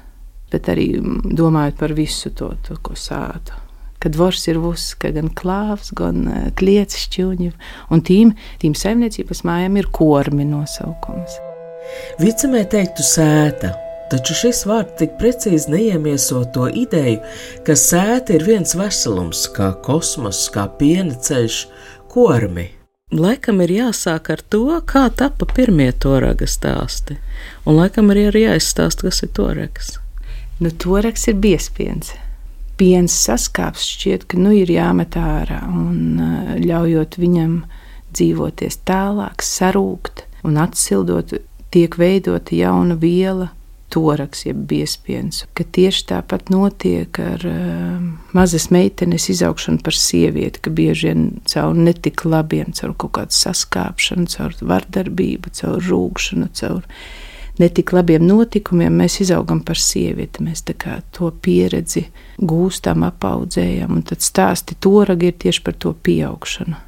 bet 0.54 0.70
arī 0.70 0.92
domājot 1.02 1.82
par 1.82 1.98
visu 1.98 2.30
to, 2.30 2.54
to 2.68 2.78
ko 2.86 2.94
sātu 2.94 3.66
ka 4.06 4.12
dvors 4.14 4.44
ir 4.46 4.60
uzska, 4.62 5.10
gan 5.16 5.32
klāvs, 5.34 5.90
gan 5.98 6.28
eh, 6.30 6.44
kliets 6.60 7.00
šķūņi, 7.08 7.50
un 7.90 8.06
tīm, 8.06 8.36
tīm 8.62 8.78
saimniecības 8.78 9.42
mājām 9.50 9.82
ir 9.82 9.90
kormi 9.90 10.46
nosaukums. 10.46 11.42
Vicamē 12.22 12.64
teiktu 12.72 13.04
sēta, 13.06 13.74
taču 14.12 14.36
šis 14.38 14.64
vārds 14.70 14.98
tik 15.00 15.18
precīzi 15.20 15.74
neiemieso 15.74 16.44
to 16.56 16.70
ideju, 16.70 17.22
ka 17.68 17.78
sēta 17.80 18.38
ir 18.38 18.46
viens 18.48 18.76
veselums, 18.78 19.46
kā 19.56 19.74
kosmos, 19.86 20.46
kā 20.54 20.68
piena 20.80 21.18
ceļš, 21.28 21.62
kormi. 22.12 22.70
Laikam 23.16 23.62
ir 23.62 23.72
jāsāk 23.76 24.32
ar 24.34 24.42
to, 24.50 24.66
kā 24.90 25.06
tapa 25.14 25.48
pirmie 25.52 25.92
toraga 25.92 26.48
stāsti, 26.50 27.20
un 27.66 27.80
laikam 27.80 28.10
arī 28.14 28.30
ir 28.32 28.42
jāizstāsta, 28.48 29.08
kas 29.08 29.24
ir 29.24 29.34
torags. 29.38 29.96
Nu, 30.60 30.72
torags 30.72 31.28
ir 31.30 31.38
biespiens 31.38 32.16
piens 32.80 33.16
saskāps, 33.26 33.86
šķiet, 33.96 34.28
ka 34.30 34.40
nu 34.40 34.54
ir 34.56 34.72
jāmet 34.72 35.16
ārā 35.20 35.62
un 35.70 36.20
uh, 36.20 36.54
ļaujot 36.60 37.18
viņam 37.22 37.60
dzīvoties 38.16 38.82
tālāk, 38.88 39.44
sarūkt 39.44 40.26
un 40.48 40.60
atsildot, 40.62 41.36
tiek 41.76 42.00
veidota 42.00 42.56
jauna 42.56 42.96
viela. 43.02 43.52
Toraks, 43.94 44.42
jeb 44.48 44.64
biespiens, 44.68 45.44
ka 45.56 45.64
tieši 45.72 46.08
tāpat 46.10 46.50
notiek 46.52 47.16
ar 47.22 47.44
uh, 47.48 48.00
mazas 48.36 48.66
meitenes 48.74 49.28
izaugšanu 49.32 49.84
par 49.86 49.96
sievieti, 49.96 50.60
ka 50.66 50.74
bieži 50.74 51.12
vien 51.12 51.28
caur 51.48 51.78
netik 51.78 52.26
labiem, 52.26 52.74
caur 52.76 52.96
kaut 52.98 53.14
kādu 53.20 53.38
saskāpšanu, 53.38 54.26
caur 54.34 54.58
vardarbību, 54.74 55.54
caur 55.60 55.86
rūkšanu, 55.86 56.50
caur 56.58 56.82
netik 57.62 57.94
labiem 57.96 58.26
notikumiem 58.26 58.98
mēs 59.04 59.20
izaugam 59.28 59.62
par 59.64 59.80
sievieti. 59.80 60.44
Mēs 60.44 60.66
to 61.16 61.30
pieredzi 61.46 62.08
gūstam, 62.42 63.06
apaudzējam, 63.06 64.00
un 64.00 64.04
tad 64.04 64.26
stāsti 64.26 64.76
toragi 64.82 65.30
ir 65.30 65.38
tieši 65.46 65.64
par 65.64 65.78
to 65.78 65.94
pieaugšanu. 65.94 66.82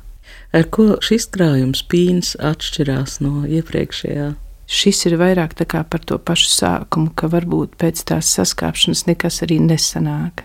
Ar 0.57 0.67
ko 0.73 0.97
šis 1.03 1.29
krājums 1.31 1.85
pīns 1.87 2.35
atšķirās 2.41 3.21
no 3.21 3.45
iepriekšējā? 3.45 4.33
Šis 4.67 5.05
ir 5.07 5.15
vairāk 5.15 5.55
par 5.63 6.01
to 6.03 6.17
pašu 6.19 6.49
sākumu, 6.51 7.13
ka 7.15 7.29
varbūt 7.31 7.77
pēc 7.79 8.03
tās 8.03 8.27
saskāpšanas 8.35 9.05
nekas 9.07 9.41
arī 9.45 9.61
nesanāk. 9.63 10.43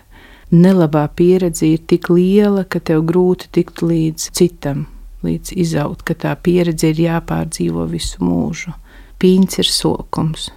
Nelabā 0.51 1.09
pieredze 1.11 1.67
ir 1.67 1.81
tik 1.87 2.07
liela, 2.09 2.63
ka 2.63 2.79
tev 2.79 3.03
grūti 3.03 3.49
tikt 3.51 3.81
līdz 3.81 4.29
citam, 4.31 4.85
līdz 5.23 5.51
izaut, 5.59 6.03
ka 6.07 6.13
tā 6.15 6.35
pieredze 6.39 6.93
ir 6.93 7.01
jāpārdzīvo 7.03 7.83
visu 7.91 8.23
mūžu. 8.23 8.71
Pīns 9.19 9.59
ir 9.59 9.67
sokums, 9.67 10.51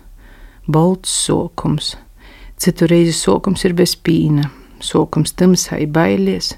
bolts 0.66 1.11
sokums, 1.11 1.96
citu 2.59 2.87
reizi 2.87 3.14
sokums 3.16 3.64
ir 3.66 3.74
bez 3.74 3.96
pīna, 3.96 4.50
sokums 4.79 5.35
tamsai 5.35 5.87
bailies, 5.90 6.55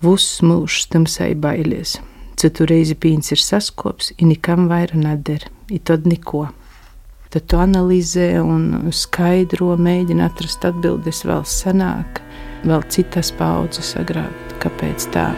vuss 0.00 0.40
mūžs 0.40 0.88
tamsai 0.92 1.34
bailies. 1.34 1.98
Citu 2.42 2.64
reizi 2.66 2.96
pīns 2.98 3.30
ir 3.30 3.38
saskops, 3.38 4.08
i 4.18 4.26
nikam 4.26 4.64
vaira 4.66 4.98
nader, 4.98 5.44
i 5.70 5.78
tad 5.78 6.08
neko. 6.10 6.48
Tad 7.30 7.46
tu 7.46 7.60
analizē 7.62 8.32
un 8.42 8.90
skaidro, 8.90 9.76
mēģina 9.78 10.26
atrast 10.26 10.66
atbildes 10.66 11.22
vēl 11.28 11.46
senāk, 11.46 12.18
vēl 12.66 12.82
citas 12.90 13.30
paudzes 13.38 13.94
agrāk, 14.02 14.56
kāpēc 14.64 15.12
tā. 15.14 15.28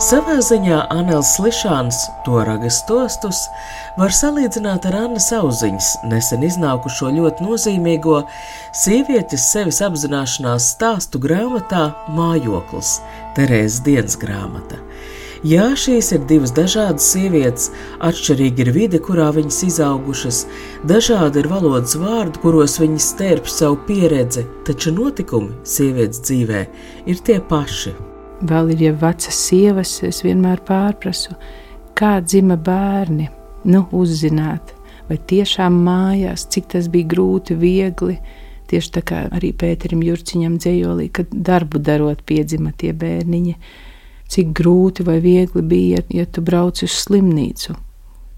Savā 0.00 0.38
ziņā 0.40 0.78
Anēls 0.94 1.34
Slišāns 1.36 1.96
to 2.24 2.38
ragas 2.48 2.78
stostus 2.80 3.42
var 4.00 4.14
salīdzināt 4.16 4.86
ar 4.88 4.96
Annas 5.02 5.26
Auziņas 5.36 5.90
nesen 6.08 6.46
iznākušo 6.48 7.10
ļoti 7.18 7.44
nozīmīgo 7.44 8.22
sievietes 8.80 9.44
sevis 9.52 9.82
apzināšanās 9.84 10.70
stāstu 10.72 11.20
grāmatā 11.20 11.90
Mājoklis, 12.16 12.96
Terēzes 13.36 13.82
dienas 13.84 14.16
grāmata. 14.22 14.80
Jā, 15.44 15.70
šīs 15.76 16.14
ir 16.16 16.24
divas 16.32 16.56
dažādas 16.56 17.04
sievietes, 17.12 17.68
atšķirīga 18.00 18.64
ir 18.64 18.74
vide, 18.76 19.04
kurā 19.04 19.28
viņas 19.36 19.62
izaugušas, 19.68 20.46
dažādi 20.88 21.44
ir 21.44 21.52
valodas 21.52 22.00
vārdi, 22.00 22.40
kuros 22.40 22.80
viņas 22.80 23.12
stērp 23.14 23.52
savu 23.52 23.82
pieredzi, 23.88 24.48
taču 24.64 24.96
notikumi 24.96 25.60
sievietes 25.60 26.24
dzīvē 26.24 26.70
ir 27.04 27.20
tie 27.28 27.36
paši. 27.52 28.09
Vēl 28.40 28.70
ir 28.72 28.86
jau 28.86 28.94
vecas 29.02 29.36
sievas, 29.36 29.98
es 30.06 30.22
vienmēr 30.24 30.62
pārprasu, 30.64 31.34
kā 31.96 32.14
dzima 32.24 32.56
bērni, 32.56 33.26
nu, 33.68 33.82
uzzināt, 33.92 34.72
vai 35.10 35.18
tiešām 35.28 35.76
mājās, 35.84 36.46
cik 36.48 36.70
tas 36.72 36.88
bija 36.88 37.10
grūti, 37.12 37.58
viegli. 37.60 38.16
Tieši 38.70 38.92
tā 38.96 39.04
kā 39.04 39.20
arī 39.34 39.50
Pēterim 39.52 40.00
Jurciņam 40.06 40.56
dzējolī, 40.56 41.10
kad 41.12 41.28
darbu 41.34 41.82
darot 41.84 42.24
piedzima 42.24 42.72
tie 42.72 42.94
bērniņi, 42.96 43.56
cik 44.30 44.52
grūti 44.56 45.04
vai 45.04 45.18
viegli 45.20 45.60
bija, 45.60 46.00
ja 46.08 46.24
tu 46.24 46.40
brauc 46.40 46.80
uz 46.86 46.96
slimnīcu, 46.96 47.76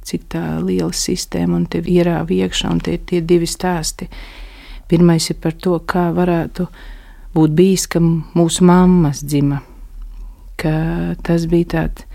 cik 0.09 0.31
tā 0.35 0.47
liela 0.65 0.91
sistēma 0.91 1.61
un 1.61 1.69
tev 1.71 1.87
ierāva 1.87 2.41
iekšā, 2.43 2.73
un 2.75 2.83
tie 2.83 2.97
ir 2.99 3.05
tie 3.07 3.21
divi 3.23 3.47
stāsti. 3.47 4.09
Pirmais 4.91 5.31
ir 5.31 5.39
par 5.39 5.55
to, 5.55 5.79
kā 5.87 6.09
varētu 6.17 6.67
būt 7.37 7.55
bijis, 7.55 7.87
ka 7.93 8.03
mūsu 8.03 8.67
mammas 8.67 9.23
dzima 9.23 9.69
ka 10.63 10.75
tas 11.27 11.49
bija 11.51 11.75
tāds 11.77 12.07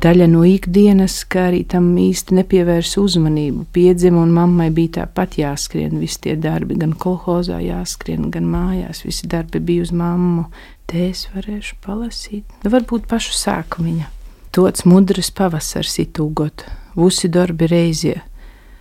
daļa 0.00 0.26
no 0.32 0.42
ikdienas, 0.48 1.18
kā 1.28 1.48
arī 1.50 1.60
tam 1.68 1.90
īsti 2.00 2.38
nepievērsa 2.38 3.02
uzmanību. 3.02 3.66
Piedzima 3.74 4.22
un 4.22 4.32
mammai 4.34 4.70
bija 4.74 5.00
tāpat 5.00 5.36
jāskrien, 5.40 5.98
visi 6.00 6.22
tie 6.24 6.36
darbi, 6.40 6.78
gan 6.80 6.94
kolhozā 6.96 7.60
jāskrien, 7.64 8.30
gan 8.32 8.48
mājās, 8.48 9.04
visi 9.04 9.28
darbi 9.30 9.60
bija 9.60 9.84
uz 9.84 9.92
mammu. 9.92 10.46
Te 10.90 11.10
es 11.10 11.26
varēšu 11.34 11.76
palasīt, 11.84 12.56
nu, 12.64 12.72
varbūt 12.72 13.06
pašu 13.10 13.36
sākumiņa. 13.38 14.08
Tots 14.56 14.86
mudras 14.88 15.30
pavasars 15.30 16.00
itūgot, 16.02 16.64
vusi 16.98 17.30
darbi 17.30 17.68
reizie. 17.70 18.16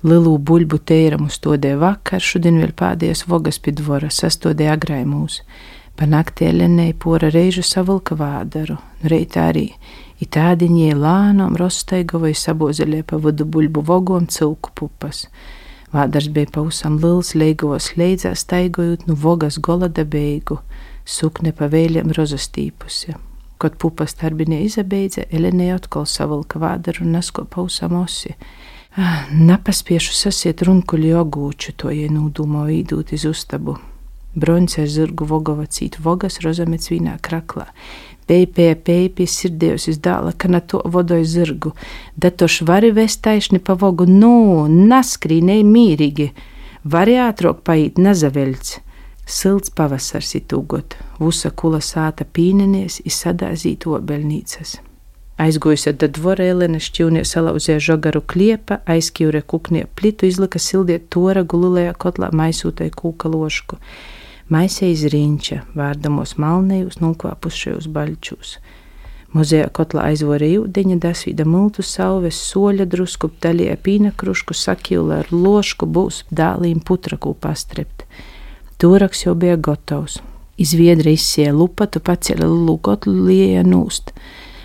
Lielu 0.02 0.38
buļbuļu 0.40 0.86
tēram 0.88 1.28
uz 1.28 1.38
to 1.44 1.58
dēļ 1.60 1.76
vakar, 1.82 2.24
šodien 2.24 2.58
vēl 2.62 2.72
pādies 2.74 3.26
vogas 3.28 3.60
pidvora, 3.62 4.08
sastodē 4.10 4.72
agrai 4.72 5.04
mūsu. 5.06 5.44
Pa 6.00 6.08
naktī 6.08 6.48
Elenei 6.48 6.94
pora 6.96 7.28
reižu 7.28 7.60
savilka 7.68 8.16
vādaru, 8.16 8.78
nu 9.02 9.10
reitā 9.12 9.50
arī 9.52 9.66
i 10.24 10.28
tādiņie 10.32 10.94
lānom 10.96 11.58
rostaigovai 11.60 12.32
sabozeļie 12.40 13.02
pa 13.08 13.20
vadu 13.20 13.44
buļbu 13.44 13.84
vogom 13.84 14.28
cilku 14.32 14.72
pupas. 14.80 15.26
Vādars 15.92 16.30
bija 16.32 16.48
pausam 16.56 16.96
lils, 17.04 17.34
leigos 17.36 17.90
leidzās 18.00 18.46
staigojot 18.46 19.10
nu 19.10 19.18
vogas 19.20 19.60
golada 19.60 20.06
beigu, 20.06 20.62
sukne 21.04 21.52
pa 21.52 21.68
vēļiem 21.68 22.16
rozastīpusi. 22.16 23.18
Kad 23.60 23.76
pupas 23.76 24.16
tarbinie 24.16 24.62
izabeidza, 24.70 25.28
Elenei 25.36 25.74
atkal 25.76 26.08
savilka 26.08 26.64
vādaru 26.64 27.04
un 27.04 27.18
nesko 27.18 27.44
pausam 27.44 28.00
osi. 28.00 28.38
Ah, 28.96 29.28
napaspiešu 29.36 30.16
sasiet 30.16 30.64
runkuļi 30.64 31.12
ogūču, 31.26 31.76
to 31.76 31.92
ienūdumo 31.92 32.70
īdūt 32.80 33.18
iz 33.20 33.28
ustabu. 33.28 33.76
Broņs 34.40 34.80
ar 34.84 34.88
zirgu 34.92 35.28
vogava 35.28 35.66
cīt 35.68 36.00
vogas 36.04 36.40
rozamets 36.46 36.92
vīnā 36.92 37.18
kraklā. 37.26 37.68
Pēpēja 38.30 38.76
pēpī 38.86 39.26
sirdējus 39.26 39.88
iz 39.90 40.02
dāla, 40.06 40.36
ka 40.38 40.52
na 40.52 40.62
to 40.62 40.84
vodoja 40.86 41.26
zirgu. 41.26 41.74
Da 42.16 42.30
toš 42.30 42.62
vari 42.70 42.92
vest 42.94 43.24
taišni 43.26 43.60
pa 43.60 43.74
vogu, 43.74 44.06
nu, 44.06 44.68
naskrīnei 44.70 45.64
mīrīgi. 45.66 46.30
Vari 46.86 47.18
ātrok 47.20 47.64
paiet 47.66 47.98
nazaveļts. 47.98 48.78
Silts 49.30 49.74
pavasars 49.74 50.36
itūgot, 50.40 50.96
vusa 51.22 51.52
kula 51.54 51.82
sāta 51.86 52.26
pīnenies, 52.26 53.02
izsadāzīt 53.06 53.86
obeļnīcas. 53.90 54.80
Aizgojusi 55.40 55.94
tad 56.02 56.18
dvorēlene 56.18 56.82
šķīvnie 56.84 57.22
salauzēja 57.24 57.80
žogaru 57.92 58.20
kliepa, 58.28 58.82
aizkīvre 58.90 59.40
kuknie 59.42 59.86
plitu, 59.96 60.28
izlika 60.28 60.60
sildiet 60.60 61.08
tora 61.14 61.46
gululējā 61.48 61.94
kotlā 62.02 62.32
maisūtai 62.36 62.90
kūka 62.92 63.32
lošku. 63.32 63.80
Maisē 64.50 64.88
izriņķa, 64.90 65.60
vārdamos 65.78 66.32
malnējus, 66.42 66.96
nulkvāpušajos 67.04 67.86
baļķūs. 67.94 68.54
Muzejā 69.38 69.68
kotlā 69.78 70.08
aizvorē 70.10 70.48
ūdeņa, 70.64 70.96
dasvīda 71.04 71.46
multu 71.46 71.86
sauves, 71.86 72.40
soļa 72.50 72.88
drusku, 72.90 73.30
daļie 73.46 73.76
pīna 73.86 74.10
krušku, 74.18 74.58
sakīla 74.58 75.20
ar 75.22 75.30
lošku, 75.30 75.86
būs 75.86 76.24
dālīm 76.34 76.82
putrakū 76.82 77.36
pastrept. 77.38 78.08
Tūraks 78.82 79.28
jau 79.28 79.36
bija 79.38 79.60
gatavs. 79.70 80.18
Izviedra 80.58 81.14
izsēja 81.14 81.54
lupatu, 81.54 82.02
paceļa 82.02 82.50
lukotlu 82.50 83.30
lieja 83.30 83.62
nūst. 83.62 84.16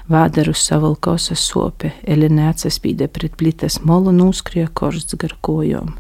Vādarus 0.09 0.65
savalkosas 0.65 1.45
sope, 1.45 1.93
Elena 2.09 2.49
atsaspīdē 2.55 3.13
pret 3.13 3.37
plitas 3.37 3.83
molu 3.85 4.17
un 4.17 4.25
uzkrija 4.31 4.73
korsts 4.73 5.21
gar 5.21 5.37
kojom. 5.45 5.93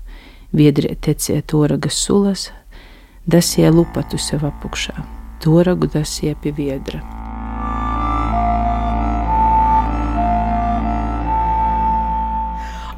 Viedrie 0.57 0.97
tecēja 0.97 1.45
toragas 1.53 2.01
sulas, 2.01 2.49
dasie 3.27 3.71
lupatu 3.73 4.19
sev 4.21 4.45
apukšā, 4.45 4.95
toragu 5.41 5.89
dasie 5.89 6.35
pie 6.43 6.53
viedra. 6.53 7.01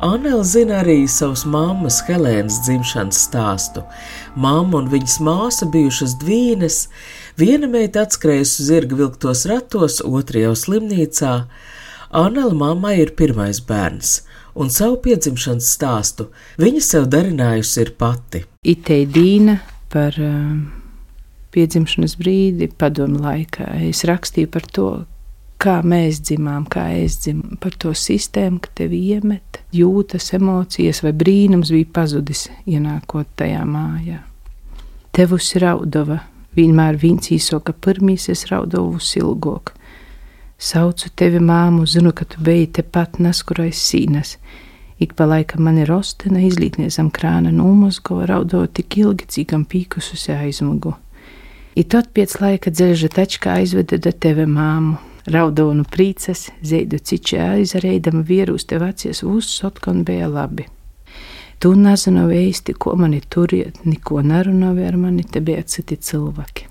Anela 0.06 0.44
zina 0.44 0.82
arī 0.82 1.06
savas 1.08 1.46
mammas 1.48 2.02
Helēnas 2.04 2.58
dzimšanas 2.66 3.20
stāstu. 3.26 3.82
Māma 4.36 4.82
un 4.82 4.90
viņas 4.92 5.16
māsa 5.24 5.66
bijušas 5.72 6.18
dvīnes, 6.20 6.76
viena 7.40 7.66
meita 7.70 8.04
atskrējusi 8.04 8.66
zirga 8.68 8.98
vilktos 8.98 9.46
ratos, 9.48 10.02
otra 10.04 10.44
jau 10.44 10.52
slimnīcā. 10.52 11.32
Anela 12.12 12.54
mammai 12.54 12.98
ir 13.00 13.14
pirmais 13.16 13.62
bērns, 13.64 14.20
un 14.54 14.68
savu 14.70 15.00
piedzimšanas 15.06 15.72
stāstu 15.78 16.28
viņa 16.60 16.84
sev 16.84 17.08
darinājusi 17.10 17.80
ir 17.86 17.94
pati. 17.96 18.44
Itei 18.68 19.08
Dīna 19.08 19.56
par 19.92 20.16
uh, 20.22 20.56
piedzimšanas 21.56 22.16
brīdi 22.20 22.68
padomu 22.78 23.22
laikā. 23.24 23.68
Es 23.88 24.04
rakstīju 24.08 24.50
par 24.52 24.66
to, 24.76 24.88
kā 25.62 25.78
mēs 25.86 26.20
dzimām, 26.26 26.66
kā 26.70 26.88
es 27.00 27.18
dzimu, 27.24 27.56
par 27.62 27.76
to 27.80 27.94
sistēmu, 27.96 28.60
ka 28.62 28.72
tevi 28.82 29.00
iemet, 29.14 29.60
jūtas 29.74 30.32
emocijas, 30.36 31.02
vai 31.04 31.14
brīnums 31.16 31.72
bija 31.74 31.88
pazudis, 32.00 32.46
ienākot 32.68 33.30
tajā 33.40 33.64
mājā. 33.68 34.20
Tevus 35.16 35.54
raudava, 35.62 36.20
vienmēr 36.56 36.98
viņš 37.00 37.32
īsoka 37.38 37.72
pirmīs, 37.72 38.28
es 38.32 38.46
raudovu 38.50 39.00
ilgāk. 39.00 39.72
Saucu 40.56 41.10
tevi 41.16 41.40
māmu, 41.40 41.84
zinu, 41.88 42.12
ka 42.16 42.24
tu 42.24 42.40
biji 42.44 42.68
tepat 42.78 43.18
naskurais 43.20 43.80
sīnas. 43.80 44.36
Ik 44.98 45.12
pa 45.12 45.26
laikam 45.28 45.66
man 45.66 45.76
ir 45.78 45.90
ostena, 45.92 46.40
izlītniezam 46.40 47.10
krāna 47.12 47.50
nūmozgo, 47.52 48.22
raudovu 48.28 48.70
tik 48.78 48.96
ilgi, 49.02 49.26
cīkam 49.28 49.66
pīkususi 49.68 50.32
aizmugu. 50.32 50.94
I 51.76 51.84
tot 51.84 52.08
pēc 52.16 52.38
laika 52.40 52.72
dzelža 52.72 53.10
tačkā 53.12 53.58
aizveda 53.60 53.98
da 54.00 54.12
tevi 54.12 54.46
māmu, 54.48 54.96
Raudonu 55.26 55.82
prīces, 55.90 56.44
zeidu 56.62 57.00
cičē 57.02 57.40
aizreidama 57.56 58.22
vierūs 58.28 58.68
tev 58.70 58.84
acies 58.86 59.24
uzsotkon 59.26 60.04
bija 60.06 60.28
labi. 60.30 60.68
Tu 61.58 61.72
nezinu 61.74 62.28
īsti, 62.30 62.76
ko 62.78 62.94
mani 63.00 63.18
turiet, 63.26 63.80
neko 63.82 64.22
nerunāja 64.22 64.86
ar 64.92 65.00
mani, 65.02 65.24
te 65.26 65.42
bija 65.42 65.64
citi 65.66 65.98
cilvēki. 65.98 66.68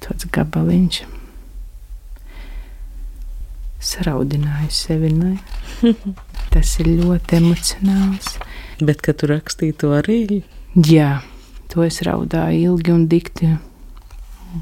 Tāds 0.00 0.30
gabaliņš 0.32 1.02
saraudināju 3.84 4.70
sevi. 4.72 5.12
Ne? 5.14 5.94
Tas 6.54 6.74
ir 6.82 6.90
ļoti 7.02 7.38
emocionāls. 7.40 8.34
Bet, 8.80 9.04
kad 9.04 9.20
tu 9.20 9.30
rakstīji 9.30 9.76
to 9.80 9.92
arī? 9.96 10.42
Jā, 10.74 11.22
to 11.70 11.84
es 11.86 12.00
raudāju 12.06 12.74
ilgi 12.74 12.94
un 12.94 13.06
dikti 13.10 13.54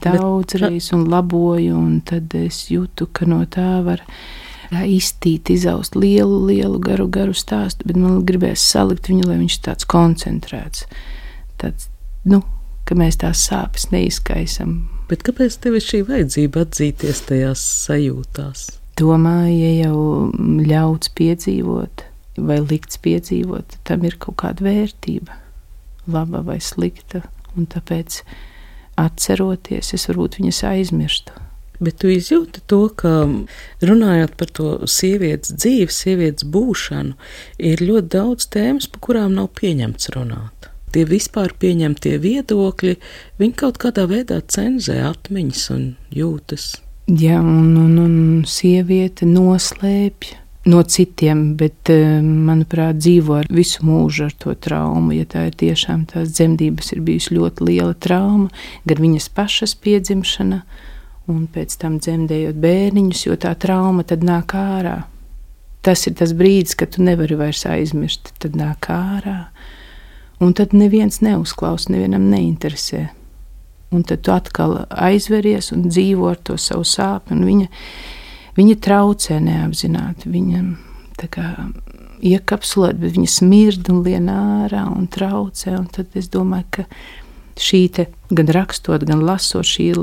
daudzreiz 0.01 0.93
un 0.93 1.05
laboju, 1.11 1.77
un 1.77 2.01
tad 2.05 2.33
es 2.37 2.67
jūtu, 2.73 3.09
ka 3.13 3.29
no 3.29 3.43
tā 3.51 3.83
var 3.85 4.05
iztīt, 4.89 5.51
izaust 5.53 5.97
lielu, 5.99 6.39
lielu, 6.49 6.79
garu, 6.81 7.09
garu 7.13 7.37
stāstu, 7.37 7.85
bet 7.89 7.99
man 8.01 8.23
gribēs 8.29 8.65
salikt 8.65 9.11
viņu, 9.11 9.29
lai 9.29 9.39
viņš 9.43 9.59
tāds 9.67 9.89
koncentrēts. 9.89 10.87
Tāds, 11.61 11.91
nu, 12.25 12.41
ka 12.89 12.97
mēs 12.99 13.21
tās 13.21 13.45
sāpes 13.49 13.91
neizkaisam. 13.93 14.79
Bet 15.11 15.27
kāpēc 15.27 15.59
tev 15.61 15.77
ir 15.77 15.85
šī 15.85 16.05
vajadzība 16.09 16.65
atzīties 16.65 17.27
tajās 17.29 17.65
sajūtās? 17.85 18.71
Domāju, 19.01 19.55
ja 19.57 19.87
jau 19.87 20.01
ļauts 20.69 21.13
piedzīvot 21.17 22.09
vai 22.37 22.59
likts 22.61 22.99
piedzīvot, 23.03 23.79
tam 23.89 24.05
ir 24.09 24.17
kaut 24.21 24.39
kāda 24.43 24.65
vērtība, 24.65 25.37
laba 26.13 26.43
vai 26.47 26.59
slikta, 26.65 27.23
un 27.57 27.69
tāpēc 27.69 28.23
atceroties, 29.01 29.93
es 29.97 30.09
varbūt 30.09 30.41
viņas 30.41 30.63
aizmirstu. 30.73 31.39
Bet 31.83 31.99
tu 31.99 32.11
izjūti 32.13 32.63
to, 32.71 32.85
ka 32.95 33.25
runājot 33.83 34.37
par 34.39 34.53
to 34.55 34.69
sievietes 34.87 35.55
dzīvi, 35.57 35.91
sievietes 35.91 36.47
būšanu, 36.47 37.17
ir 37.59 37.83
ļoti 37.83 38.13
daudz 38.13 38.47
tēmas, 38.55 38.87
par 38.93 39.03
kurām 39.09 39.35
nav 39.35 39.51
pieņemts 39.59 40.13
runāt. 40.15 40.69
Tie 40.93 41.03
vispār 41.09 41.57
pieņemtie 41.59 42.19
viedokļi, 42.23 42.95
viņi 43.41 43.59
kaut 43.59 43.81
kādā 43.83 44.05
veidā 44.11 44.43
cenzē 44.45 45.01
atmiņas 45.09 45.69
un 45.75 45.87
jūtas. 46.13 46.75
Jā, 47.13 47.43
un, 47.45 47.75
un, 47.77 47.97
un 48.01 48.13
sieviete 48.49 49.27
noslēpj 49.29 50.31
no 50.73 50.79
citiem, 50.83 51.43
bet, 51.61 51.91
eh, 51.93 52.23
manuprāt, 52.23 52.97
dzīvo 53.03 53.37
ar 53.37 53.51
visu 53.53 53.85
mūžu 53.85 54.31
ar 54.31 54.33
to 54.33 54.55
traumu. 54.55 55.13
Ja 55.13 55.27
tā 55.29 55.43
ir 55.51 55.59
tiešām 55.61 56.07
tās 56.09 56.33
dzemdības, 56.33 56.93
ir 56.95 57.03
bijusi 57.05 57.37
ļoti 57.37 57.69
liela 57.69 57.93
trauma, 57.93 58.49
gan 58.89 59.05
viņas 59.05 59.29
pašas 59.35 59.75
piedzimšana, 59.75 60.63
un 61.29 61.47
pēc 61.53 61.77
tam 61.83 61.99
dzemdējot 62.01 62.57
bērniņus, 62.63 63.27
jo 63.27 63.37
tā 63.37 63.53
trauma 63.61 64.09
tad 64.09 64.25
nāk 64.25 64.57
ārā. 64.57 65.03
Tas 65.83 66.07
ir 66.07 66.15
tas 66.17 66.33
brīdis, 66.33 66.79
kad 66.79 66.95
tu 66.95 67.03
nevari 67.03 67.37
vairs 67.37 67.67
aizmirst, 67.67 68.33
tad 68.39 68.57
nāk 68.57 68.89
ārā. 68.89 69.51
Un 70.41 70.55
tad 70.55 70.73
neviens 70.73 71.21
neuzklausa, 71.21 71.93
nevienam 71.93 72.31
neinteresē. 72.31 73.11
Un 73.93 74.03
tad 74.09 74.23
tu 74.25 74.33
atkal 74.33 74.83
aizveries 74.89 75.71
un 75.75 75.87
dzīvo 75.91 76.31
ar 76.31 76.41
to 76.41 76.57
savu 76.61 76.85
sāpju. 76.89 77.37
Viņa 77.45 77.69
Viņa 78.59 78.79
traucē 78.85 79.39
neapzināti. 79.41 80.31
Viņa 80.33 80.63
kā, 81.33 81.45
iekapsulēt, 82.23 82.99
bet 83.01 83.15
viņa 83.17 83.31
smird 83.31 83.91
un 83.93 84.03
lien 84.05 84.29
ārā 84.33 84.85
un 84.91 85.07
traucē. 85.13 85.77
Un 85.79 85.87
tad 85.93 86.13
es 86.19 86.29
domāju, 86.33 86.69
ka 86.79 86.87
šī 87.61 87.87
gan 88.33 88.53
rakstot, 88.53 89.07
gan 89.09 89.25
lasot, 89.25 89.69
šī 89.69 89.89
ir 89.95 90.03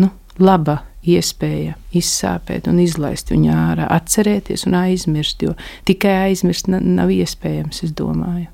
nu, 0.00 0.10
laba 0.40 0.80
iespēja 1.00 1.76
izsāpēt 1.96 2.68
un 2.68 2.80
izlaist 2.80 3.32
viņu 3.32 3.52
ārā, 3.56 3.88
atcerēties 3.88 4.66
un 4.68 4.76
aizmirst, 4.82 5.44
jo 5.44 5.56
tikai 5.88 6.28
aizmirst 6.28 6.68
nav 6.68 7.12
iespējams, 7.12 7.84
es 7.88 7.96
domāju. 7.96 8.48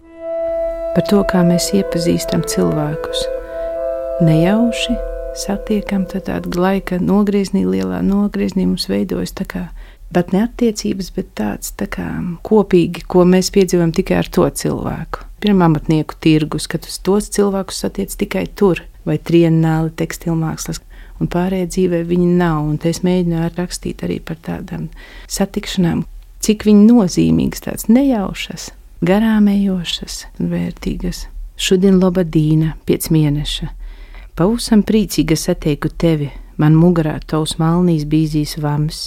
Par 0.94 1.10
to, 1.10 1.22
kā 1.28 1.42
mēs 1.44 1.72
iepazīstam 1.76 2.46
cilvēkus 2.48 3.26
nejauši 4.20 4.96
satiekam, 5.36 6.06
tāda 6.08 6.40
laika 6.56 6.98
nogriezienī, 7.02 7.66
lielā 7.68 8.00
nogriezienī 8.04 8.64
mums 8.70 8.88
veidojas 8.88 9.34
tā 9.36 9.44
kā. 9.48 9.64
Bet 10.14 10.30
ne 10.32 10.44
attiecības, 10.46 11.10
bet 11.16 11.32
tāds 11.36 11.72
tā 11.76 11.88
kā 11.90 12.06
kopīgi, 12.46 13.02
ko 13.10 13.26
mēs 13.28 13.50
piedzīvojam 13.52 13.92
tikai 13.96 14.20
ar 14.22 14.30
to 14.32 14.46
cilvēku. 14.48 15.26
Pirmā 15.42 15.66
amatnieku 15.68 16.16
tirgus, 16.22 16.68
kad 16.70 16.86
uz 16.86 16.96
tos 17.04 17.28
cilvēkus 17.34 17.82
satiec 17.82 18.14
tikai 18.16 18.46
tur, 18.56 18.80
vai 19.06 19.18
trienāli 19.18 19.92
tekstilmākslas, 19.98 20.80
un 21.20 21.30
pārējā 21.32 21.68
dzīvē 21.74 22.02
viņi 22.08 22.28
nav. 22.38 22.62
Un 22.70 22.78
es 22.88 23.02
mēģināju 23.04 23.52
rakstīt 23.58 24.06
arī 24.06 24.20
par 24.24 24.40
tādām 24.46 24.88
satikšanām, 25.28 26.06
cik 26.40 26.64
viņi 26.70 26.86
nozīmīgas, 26.88 27.66
tādas 27.66 27.90
nejaušas, 27.90 28.70
garām 29.04 29.50
ejošas 29.52 30.22
vērtīgas. 30.38 31.26
Šodien 31.56 31.98
Lobadīna, 32.02 32.74
pēc 32.88 33.10
mēneša, 33.12 33.70
Pavisam 34.36 34.82
priecīga 34.84 35.32
satieku 35.32 35.88
tevi, 35.96 36.26
man 36.60 36.74
mugurā 36.76 37.14
tavs 37.24 37.54
malnīs 37.56 38.02
bīzīs 38.04 38.58
vams. 38.60 38.98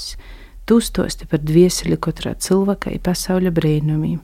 Tu 0.65 0.79
stosti 0.81 1.27
par 1.29 1.43
dvieseli 1.45 1.99
katrā 2.01 2.31
cilvēkai 2.33 2.95
pasaules 3.05 3.53
brīnumiem, 3.53 4.23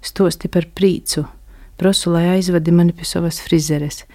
stosti 0.00 0.48
par 0.48 0.64
prīcu, 0.72 1.26
prosu, 1.76 2.14
lai 2.14 2.38
aizvadi 2.38 2.72
mani 2.72 2.96
pie 2.96 3.04
savas 3.04 3.42
frizeres. 3.44 4.06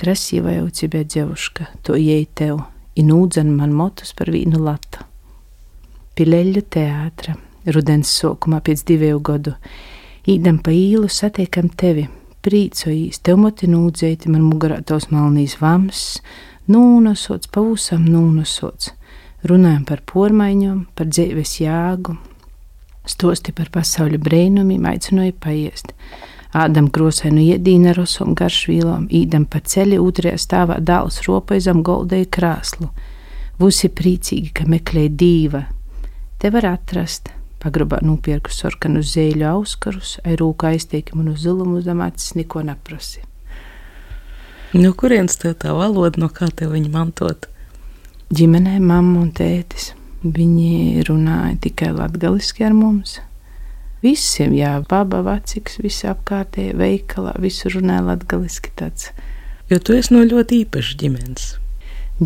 Krasīva 0.00 0.56
jau 0.56 0.70
cibē 0.72 1.04
dzeuška, 1.04 1.68
to 1.84 2.00
iei 2.00 2.24
tev, 2.24 2.64
un 2.96 3.12
ūdzen 3.18 3.52
man 3.52 3.76
motus 3.76 4.16
par 4.16 4.32
vīnu 4.32 4.64
latu. 4.64 5.04
Pileļu 6.16 6.64
teātra, 6.72 7.36
rudens 7.68 8.16
sokumā 8.16 8.64
pēc 8.64 8.88
diviem 8.88 9.20
gadu, 9.20 9.58
īdam 10.24 10.56
pa 10.64 10.72
īlu 10.72 11.12
satiekam 11.12 11.68
tevi 11.68 12.08
priecājīs, 12.42 13.20
tev 13.22 13.40
moti 13.44 13.68
nūdzēti, 13.70 14.30
man 14.32 14.44
mugurā 14.46 14.80
tavs 14.86 15.08
malnīs 15.12 15.58
vams, 15.60 16.02
nūnasots, 16.70 17.50
pavusam 17.52 18.04
nūnasots. 18.08 18.92
Runājam 19.48 19.82
par 19.86 20.02
pormaiņām, 20.06 20.84
par 20.94 21.08
dzīves 21.10 21.56
jēgu, 21.62 22.14
stosti 23.10 23.54
par 23.56 23.72
pasaules 23.74 24.22
brīnumiem, 24.22 24.86
aicināja 24.86 25.34
paiest. 25.42 25.90
Ādam 26.52 26.90
krosēnu 26.92 27.40
iedīna 27.40 27.94
rosom 27.96 28.34
garšvīlām, 28.36 29.06
īdam 29.08 29.46
pa 29.48 29.62
ceļu 29.64 30.02
otrajā 30.04 30.38
stāvā 30.38 30.76
dāls 30.84 31.22
ropaizam 31.26 31.80
goldēja 31.82 32.28
krāslu. 32.36 32.90
Visi 33.62 33.88
priecīgi, 33.88 34.52
ka 34.54 34.66
meklē 34.68 35.06
dīva. 35.08 35.64
Te 36.38 36.50
var 36.52 36.66
atrast, 36.74 37.32
pagrabā 37.62 38.00
nopirku 38.02 38.52
sarkanu 38.52 39.02
zēļu 39.06 39.46
auskarus, 39.52 40.16
ai 40.26 40.34
rūkā 40.40 40.74
aiztiekam 40.74 41.22
un 41.22 41.32
uz 41.32 41.44
zilumu 41.46 41.80
zem 41.84 42.02
acis 42.04 42.34
neko 42.38 42.64
neprasi. 42.66 43.22
No 44.72 44.94
kurienes 44.96 45.36
tev 45.40 45.58
tā 45.62 45.74
valoda, 45.76 46.20
no 46.22 46.30
kā 46.32 46.48
tev 46.48 46.72
viņa 46.72 46.92
mantot? 46.92 47.48
Ģimenē 48.32 48.78
mamma 48.80 49.20
un 49.20 49.28
tētis. 49.36 49.92
Viņi 50.22 51.02
runāja 51.08 51.58
tikai 51.66 51.90
latgaliski 51.92 52.64
ar 52.64 52.72
mums. 52.78 53.18
Visiem, 54.02 54.54
jā, 54.56 54.76
baba, 54.88 55.20
vecāks, 55.26 55.76
visi 55.82 56.08
apkārtējie 56.10 56.72
veikalā, 56.78 57.34
visur 57.42 57.76
runā 57.76 58.00
latviešu 58.06 58.72
tāds. 58.78 59.10
Jo 59.70 59.78
tu 59.78 59.94
esi 59.98 60.14
no 60.14 60.24
ļoti 60.26 60.62
īpašas 60.64 60.98
ģimenes. 61.02 61.44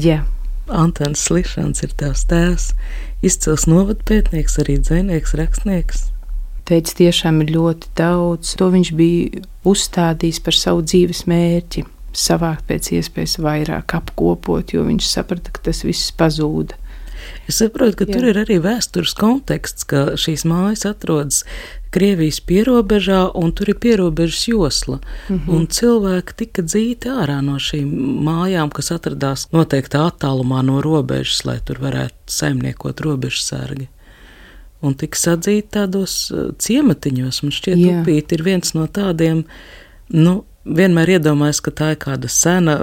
Jā. 0.06 0.22
Antons 0.66 1.20
Slišans 1.22 1.84
ir 1.86 1.92
tavs 1.94 2.24
tēvs, 2.26 2.70
izcils 3.24 3.66
novadpētnieks, 3.70 4.58
arī 4.62 4.78
dzinieks, 4.82 5.34
rakstnieks. 5.38 6.06
Teicis, 6.66 6.96
tiešām 6.98 7.44
ir 7.44 7.52
ļoti 7.54 7.92
daudz. 7.98 8.56
To 8.58 8.70
viņš 8.72 8.90
bija 8.98 9.44
uzstādījis 9.66 10.40
par 10.42 10.56
savu 10.58 10.82
dzīves 10.82 11.24
mērķi. 11.30 11.84
Savākt 12.16 12.64
pēc 12.66 12.90
iespējas 12.96 13.36
vairāk, 13.44 13.94
apkopot, 13.98 14.72
jo 14.74 14.86
viņš 14.88 15.06
saprata, 15.10 15.52
ka 15.52 15.68
tas 15.68 15.84
viss 15.86 16.10
pazūda. 16.16 16.78
Es 17.48 17.60
saprotu, 17.62 18.00
ka 18.00 18.06
Jā. 18.06 18.16
tur 18.16 18.28
ir 18.30 18.38
arī 18.42 18.58
vēstures 18.62 19.14
konteksts, 19.18 19.86
ka 19.86 20.16
šīs 20.18 20.44
mājas 20.48 20.86
atrodas 20.88 21.44
Krievijas 21.94 22.40
pierobežā, 22.44 23.22
un 23.38 23.52
tur 23.56 23.70
ir 23.72 23.78
pierobežas 23.80 24.48
josla. 24.48 24.98
Mm 25.28 25.38
-hmm. 25.38 25.54
Un 25.54 25.66
cilvēki 25.66 26.32
tika 26.36 26.62
dzīti 26.62 27.08
ārā 27.08 27.40
no 27.40 27.56
šīm 27.56 27.88
mājām, 28.26 28.70
kas 28.70 28.90
atradās 28.92 29.46
noteiktā 29.52 30.10
attālumā 30.10 30.62
no 30.62 30.80
robežas, 30.80 31.44
lai 31.44 31.58
tur 31.64 31.78
varētu 31.78 32.14
saimniekot 32.26 33.00
robežsargi. 33.00 33.88
Un 34.80 34.94
tika 34.94 35.18
sadzīti 35.18 35.68
tādos 35.70 36.30
uh, 36.30 36.52
ciematiņos. 36.58 37.42
Man 37.42 37.52
šķiet, 37.52 37.78
ka 37.80 38.02
upīte 38.02 38.34
ir 38.34 38.42
viens 38.42 38.74
no 38.74 38.86
tādiem, 38.86 39.44
nu, 40.08 40.44
vienmēr 40.66 41.16
iedomājos, 41.16 41.60
ka 41.64 41.72
tā 41.74 41.90
ir 41.94 42.00
kāda 42.02 42.30
sena, 42.32 42.76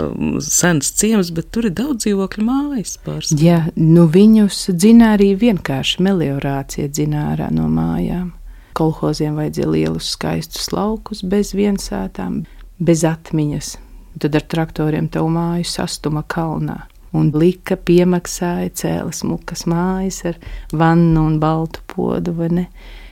sens 0.43 0.91
ciems, 0.97 1.31
bet 1.35 1.49
tur 1.53 1.67
ir 1.69 1.75
daudz 1.77 2.05
dzīvokļu 2.05 2.45
mājas 2.47 2.95
pārsvarā. 3.03 3.41
Jā, 3.43 3.59
nu 3.75 4.07
viņus 4.11 4.65
dzina 4.77 5.13
arī 5.17 5.33
vienkārši 5.39 6.03
meliorācija 6.05 6.91
dzināra 6.91 7.49
no 7.53 7.67
mājām. 7.71 8.31
Kolhoziem 8.77 9.37
vajadzēja 9.37 9.69
lielus 9.69 10.13
skaistus 10.15 10.71
laukus 10.73 11.21
bez 11.21 11.53
viensētām, 11.57 12.41
bez 12.81 13.03
atmiņas. 13.05 13.75
Tad 14.23 14.37
ar 14.37 14.47
traktoriem 14.49 15.09
tavu 15.13 15.29
māju 15.33 15.67
sastuma 15.67 16.23
kalnā. 16.29 16.83
Un 17.13 17.29
lika 17.37 17.77
piemaksāja 17.77 18.71
cēlas 18.73 19.21
mukas 19.27 19.67
mājas 19.69 20.23
ar 20.25 20.39
vannu 20.73 21.27
un 21.27 21.39
baltu 21.39 21.83
podu? 21.87 22.33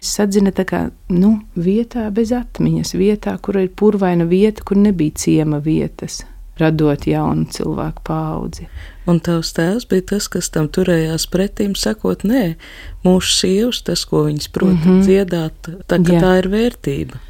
Sadzina 0.01 0.49
tā 0.49 0.65
kā 0.65 0.79
nu, 1.13 1.35
vietā 1.53 2.07
bez 2.09 2.31
atmiņas, 2.33 2.95
vietā, 2.97 3.35
kur 3.37 3.59
ir 3.61 3.69
purvaina 3.77 4.25
vieta, 4.25 4.63
kur 4.65 4.79
nebija 4.81 5.13
ciema 5.21 5.59
vietas, 5.61 6.23
radot 6.57 7.05
jaunu 7.05 7.45
cilvēku 7.53 8.01
paudzi. 8.07 8.65
Un 9.05 9.19
tavs 9.21 9.53
tēvs 9.53 9.85
bija 9.89 10.07
tas, 10.13 10.27
kas 10.33 10.49
tam 10.49 10.69
turējās 10.73 11.27
pretīm, 11.29 11.75
sakot, 11.77 12.25
nē, 12.25 12.55
mūsu 13.05 13.35
sievas, 13.37 13.81
tas, 13.85 14.05
ko 14.09 14.25
viņas 14.27 14.49
prot 14.49 14.73
mm 14.73 14.81
-hmm. 14.85 15.03
dziedāt, 15.05 15.69
tā, 15.85 16.01
tā 16.01 16.37
ir 16.39 16.49
vērtība. 16.49 17.21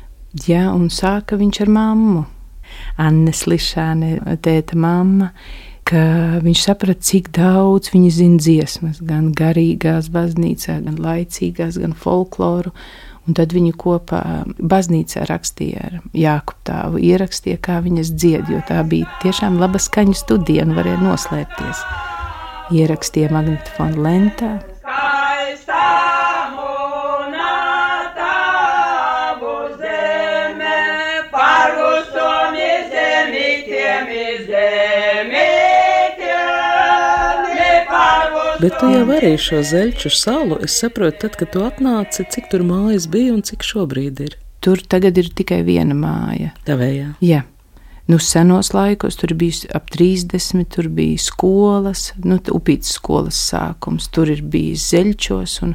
Jā, 0.48 0.70
un 0.72 0.88
sāka 0.88 1.36
viņš 1.36 1.62
ar 1.62 1.70
mammu. 1.70 2.26
Anne 2.98 3.32
Slišāne, 3.36 4.38
tēta 4.40 4.78
mamma, 4.80 5.32
ka 5.88 6.02
viņš 6.44 6.66
saprata, 6.66 7.04
cik 7.06 7.32
daudz 7.36 7.92
viņa 7.94 8.12
zina 8.16 8.42
dziesmas, 8.42 9.02
gan 9.06 9.32
garīgās 9.38 10.12
baznīcā, 10.14 10.80
gan 10.86 11.00
laicīgās, 11.02 11.80
gan 11.82 11.96
folkloru. 11.98 12.74
Un 13.30 13.36
tad 13.38 13.54
viņi 13.54 13.76
kopā 13.78 14.22
baznīcā 14.58 15.28
rakstīja 15.30 15.84
ar 15.86 16.00
Jākubu 16.18 16.66
tāvu, 16.66 17.02
ierakstīja, 17.06 17.60
kā 17.62 17.78
viņas 17.86 18.16
dzied, 18.18 18.50
jo 18.50 18.64
tā 18.66 18.82
bija 18.82 19.10
tiešām 19.22 19.60
laba 19.62 19.82
skaņu 19.82 20.18
studija 20.18 20.66
un 20.66 20.74
varēja 20.80 21.04
noslēpties. 21.04 21.86
Ierakstīja 22.82 23.30
magnetofonu 23.36 24.02
lentā. 24.08 24.56
Skaistā! 24.82 26.21
Bet 38.62 38.76
tu 38.78 38.92
jau 38.92 39.06
arī 39.10 39.32
šo 39.42 39.64
zeļķu 39.66 40.10
salu, 40.14 40.58
es 40.62 40.76
saprotu, 40.78 41.24
tad, 41.24 41.38
kad 41.40 41.50
tu 41.50 41.64
atnāci, 41.66 42.28
cik 42.30 42.52
tur 42.52 42.62
mājas 42.68 43.08
bija 43.10 43.34
un 43.34 43.42
cik 43.48 43.64
šobrīd 43.66 44.22
ir. 44.22 44.36
Tur 44.62 44.84
tagad 44.86 45.18
ir 45.18 45.32
tikai 45.34 45.64
viena 45.66 45.96
māja. 45.98 46.52
Tavējā? 46.68 47.08
Jā. 47.26 47.42
Nu, 48.12 48.20
senos 48.22 48.70
laikos 48.76 49.18
tur 49.18 49.34
bija 49.40 49.72
ap 49.78 49.90
30, 49.90 50.68
tur 50.76 50.92
bija 50.94 51.18
skolas, 51.24 52.12
nu, 52.22 52.38
upītas 52.54 52.94
skolas 53.00 53.40
sākums, 53.50 54.12
tur 54.14 54.30
ir 54.30 54.44
bijis 54.46 54.92
zeļķos, 54.92 55.58
un 55.66 55.74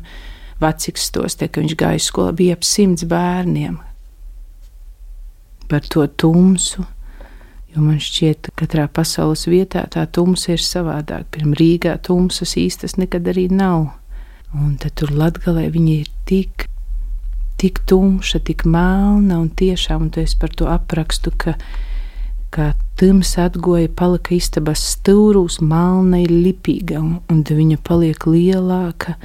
vecāks 0.63 1.11
tos 1.17 1.41
te, 1.41 1.51
ka 1.51 1.65
viņš 1.65 1.75
gāja 1.83 2.07
skolā, 2.07 2.37
bija 2.39 2.55
ap 2.55 2.67
simts 2.67 3.07
bērniem. 3.11 3.81
Par 5.67 5.91
to 5.91 6.07
tumsu, 6.07 6.87
Jo 7.77 7.83
man 7.85 7.99
šķiet, 8.01 8.47
ka 8.47 8.65
katrā 8.65 8.87
pasaules 8.89 9.43
vietā 9.53 9.83
tā 9.93 10.07
tumsa 10.09 10.55
ir 10.55 10.63
savādāk. 10.65 11.27
Pirmā 11.35 11.59
Rīgā 11.61 11.99
tumsas 12.01 12.55
īstas 12.57 12.97
nekad 12.97 13.29
arī 13.29 13.51
nav. 13.53 13.91
Un 14.57 14.79
tad 14.81 14.95
tur 14.97 15.13
latgalē 15.13 15.67
viņi 15.75 15.97
ir 16.01 16.09
tik, 16.25 16.71
tik 17.61 17.83
tumša, 17.85 18.41
tik 18.49 18.65
melna 18.65 19.43
un 19.43 19.51
tiešām, 19.53 20.07
un 20.07 20.15
tu 20.15 20.23
esi 20.25 20.39
par 20.41 20.55
to 20.57 20.71
aprakstu, 20.73 21.35
ka 21.37 21.59
kā 22.57 22.71
tums 22.97 23.35
atgoja, 23.37 23.91
palika 23.93 24.33
istabas 24.33 24.81
stūrūs, 24.95 25.61
melna 25.61 26.23
ir 26.25 26.33
lipīga, 26.33 27.03
un, 27.03 27.19
un 27.29 27.45
viņa 27.45 27.77
paliek 27.85 28.25
lielāka 28.25 29.19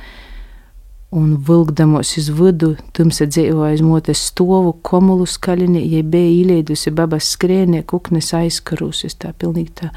un 1.12 1.36
vilkdamos 1.48 2.16
uz 2.18 2.30
vidu, 2.32 2.76
tumsa 2.96 3.28
dzīvoja 3.28 3.74
aiz 3.76 3.82
motes 3.84 4.24
stovu, 4.32 4.72
komulu 4.86 5.28
skaļini, 5.28 5.84
ja 5.92 6.04
bija 6.08 6.30
ieliedusi 6.38 6.94
babas 6.96 7.34
skrēnie, 7.36 7.84
kuknes 7.84 8.32
aizkarusies, 8.38 9.18
tā 9.20 9.34
pilnīgi 9.36 9.74
tā. 9.82 9.92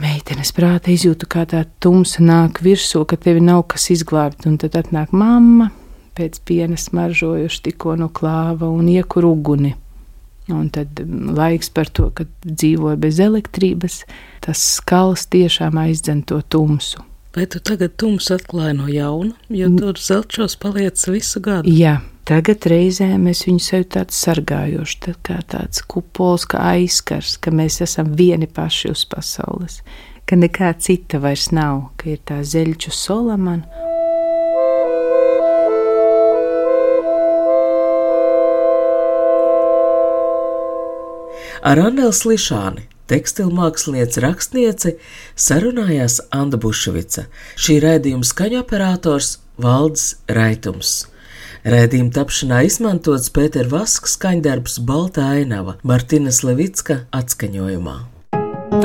Meitenes 0.00 0.52
prāta 0.56 0.92
izjūtu, 0.92 1.28
kā 1.28 1.44
tā 1.48 1.64
tumsa 1.82 2.24
nāk 2.24 2.62
virsū, 2.64 3.02
ka 3.08 3.18
tevi 3.20 3.42
nav 3.44 3.66
kas 3.72 3.90
izglābt, 3.92 4.46
un 4.48 4.56
tad 4.62 4.78
atnāk 4.78 5.12
mamma, 5.16 5.68
pēc 6.16 6.38
piena 6.48 6.78
smaržojuši 6.80 7.66
tikko 7.68 7.96
no 8.00 8.08
klāva 8.08 8.70
un 8.72 8.88
iekur 8.88 9.26
uguni. 9.28 9.74
Un 10.48 10.68
tad 10.70 11.00
laiks 11.36 11.68
par 11.74 11.90
to, 11.90 12.08
ka 12.14 12.24
dzīvoja 12.46 12.96
bez 13.02 13.18
elektrības, 13.20 14.04
tas 14.46 14.62
skals 14.78 15.26
tiešām 15.34 15.76
aizdzen 15.82 16.22
to 16.28 16.38
tumsu. 16.46 17.02
Vai 17.36 17.44
tu 17.52 17.58
tagad 17.60 17.92
tumsu 18.00 18.32
atklāji 18.32 18.74
no 18.78 18.86
jauna, 18.88 19.34
jo 19.52 19.66
tur 19.76 19.98
zelčos 20.00 20.54
paliec 20.56 21.02
visu 21.12 21.42
gadu? 21.44 21.68
Jā, 21.68 21.98
tagad 22.24 22.64
reizēm 22.72 23.26
es 23.28 23.42
viņu 23.44 23.60
sev 23.60 23.84
tāds 23.92 24.16
sargājošs, 24.24 24.94
tā 25.04 25.12
kā 25.20 25.36
tāds 25.44 25.84
kupols, 25.84 26.46
kā 26.48 26.62
aizskars, 26.70 27.34
ka 27.36 27.52
mēs 27.52 27.82
esam 27.84 28.14
vieni 28.16 28.48
paši 28.48 28.88
uz 28.94 29.04
pasaules, 29.12 29.82
ka 30.24 30.40
nekā 30.40 30.72
cita 30.80 31.20
vairs 31.20 31.50
nav, 31.52 31.90
ka 32.00 32.08
ir 32.14 32.24
tā 32.24 32.40
zeļķu 32.40 32.96
solamana. 32.96 33.68
Ar 41.68 41.84
Anneli 41.84 42.16
Slišāni 42.16 42.88
tekstilmākslinieca 43.10 44.24
rakstniece 44.24 44.96
sarunājās 45.34 46.20
Anna 46.34 46.60
Bušvica, 46.60 47.26
šī 47.56 47.80
raidījuma 47.84 48.26
skaņu 48.26 48.62
operators 48.62 49.36
Valds 49.62 50.16
Raitums. 50.28 51.06
Rēdījuma 51.66 52.12
tapšanā 52.14 52.60
izmantots 52.68 53.32
Pētera 53.34 53.72
Vasks 53.72 54.14
skaņdarbs 54.14 54.78
Balta 54.86 55.32
ainava 55.34 55.78
Martina 55.82 56.30
Levicka 56.46 57.00
atskaņojumā. 57.10 58.15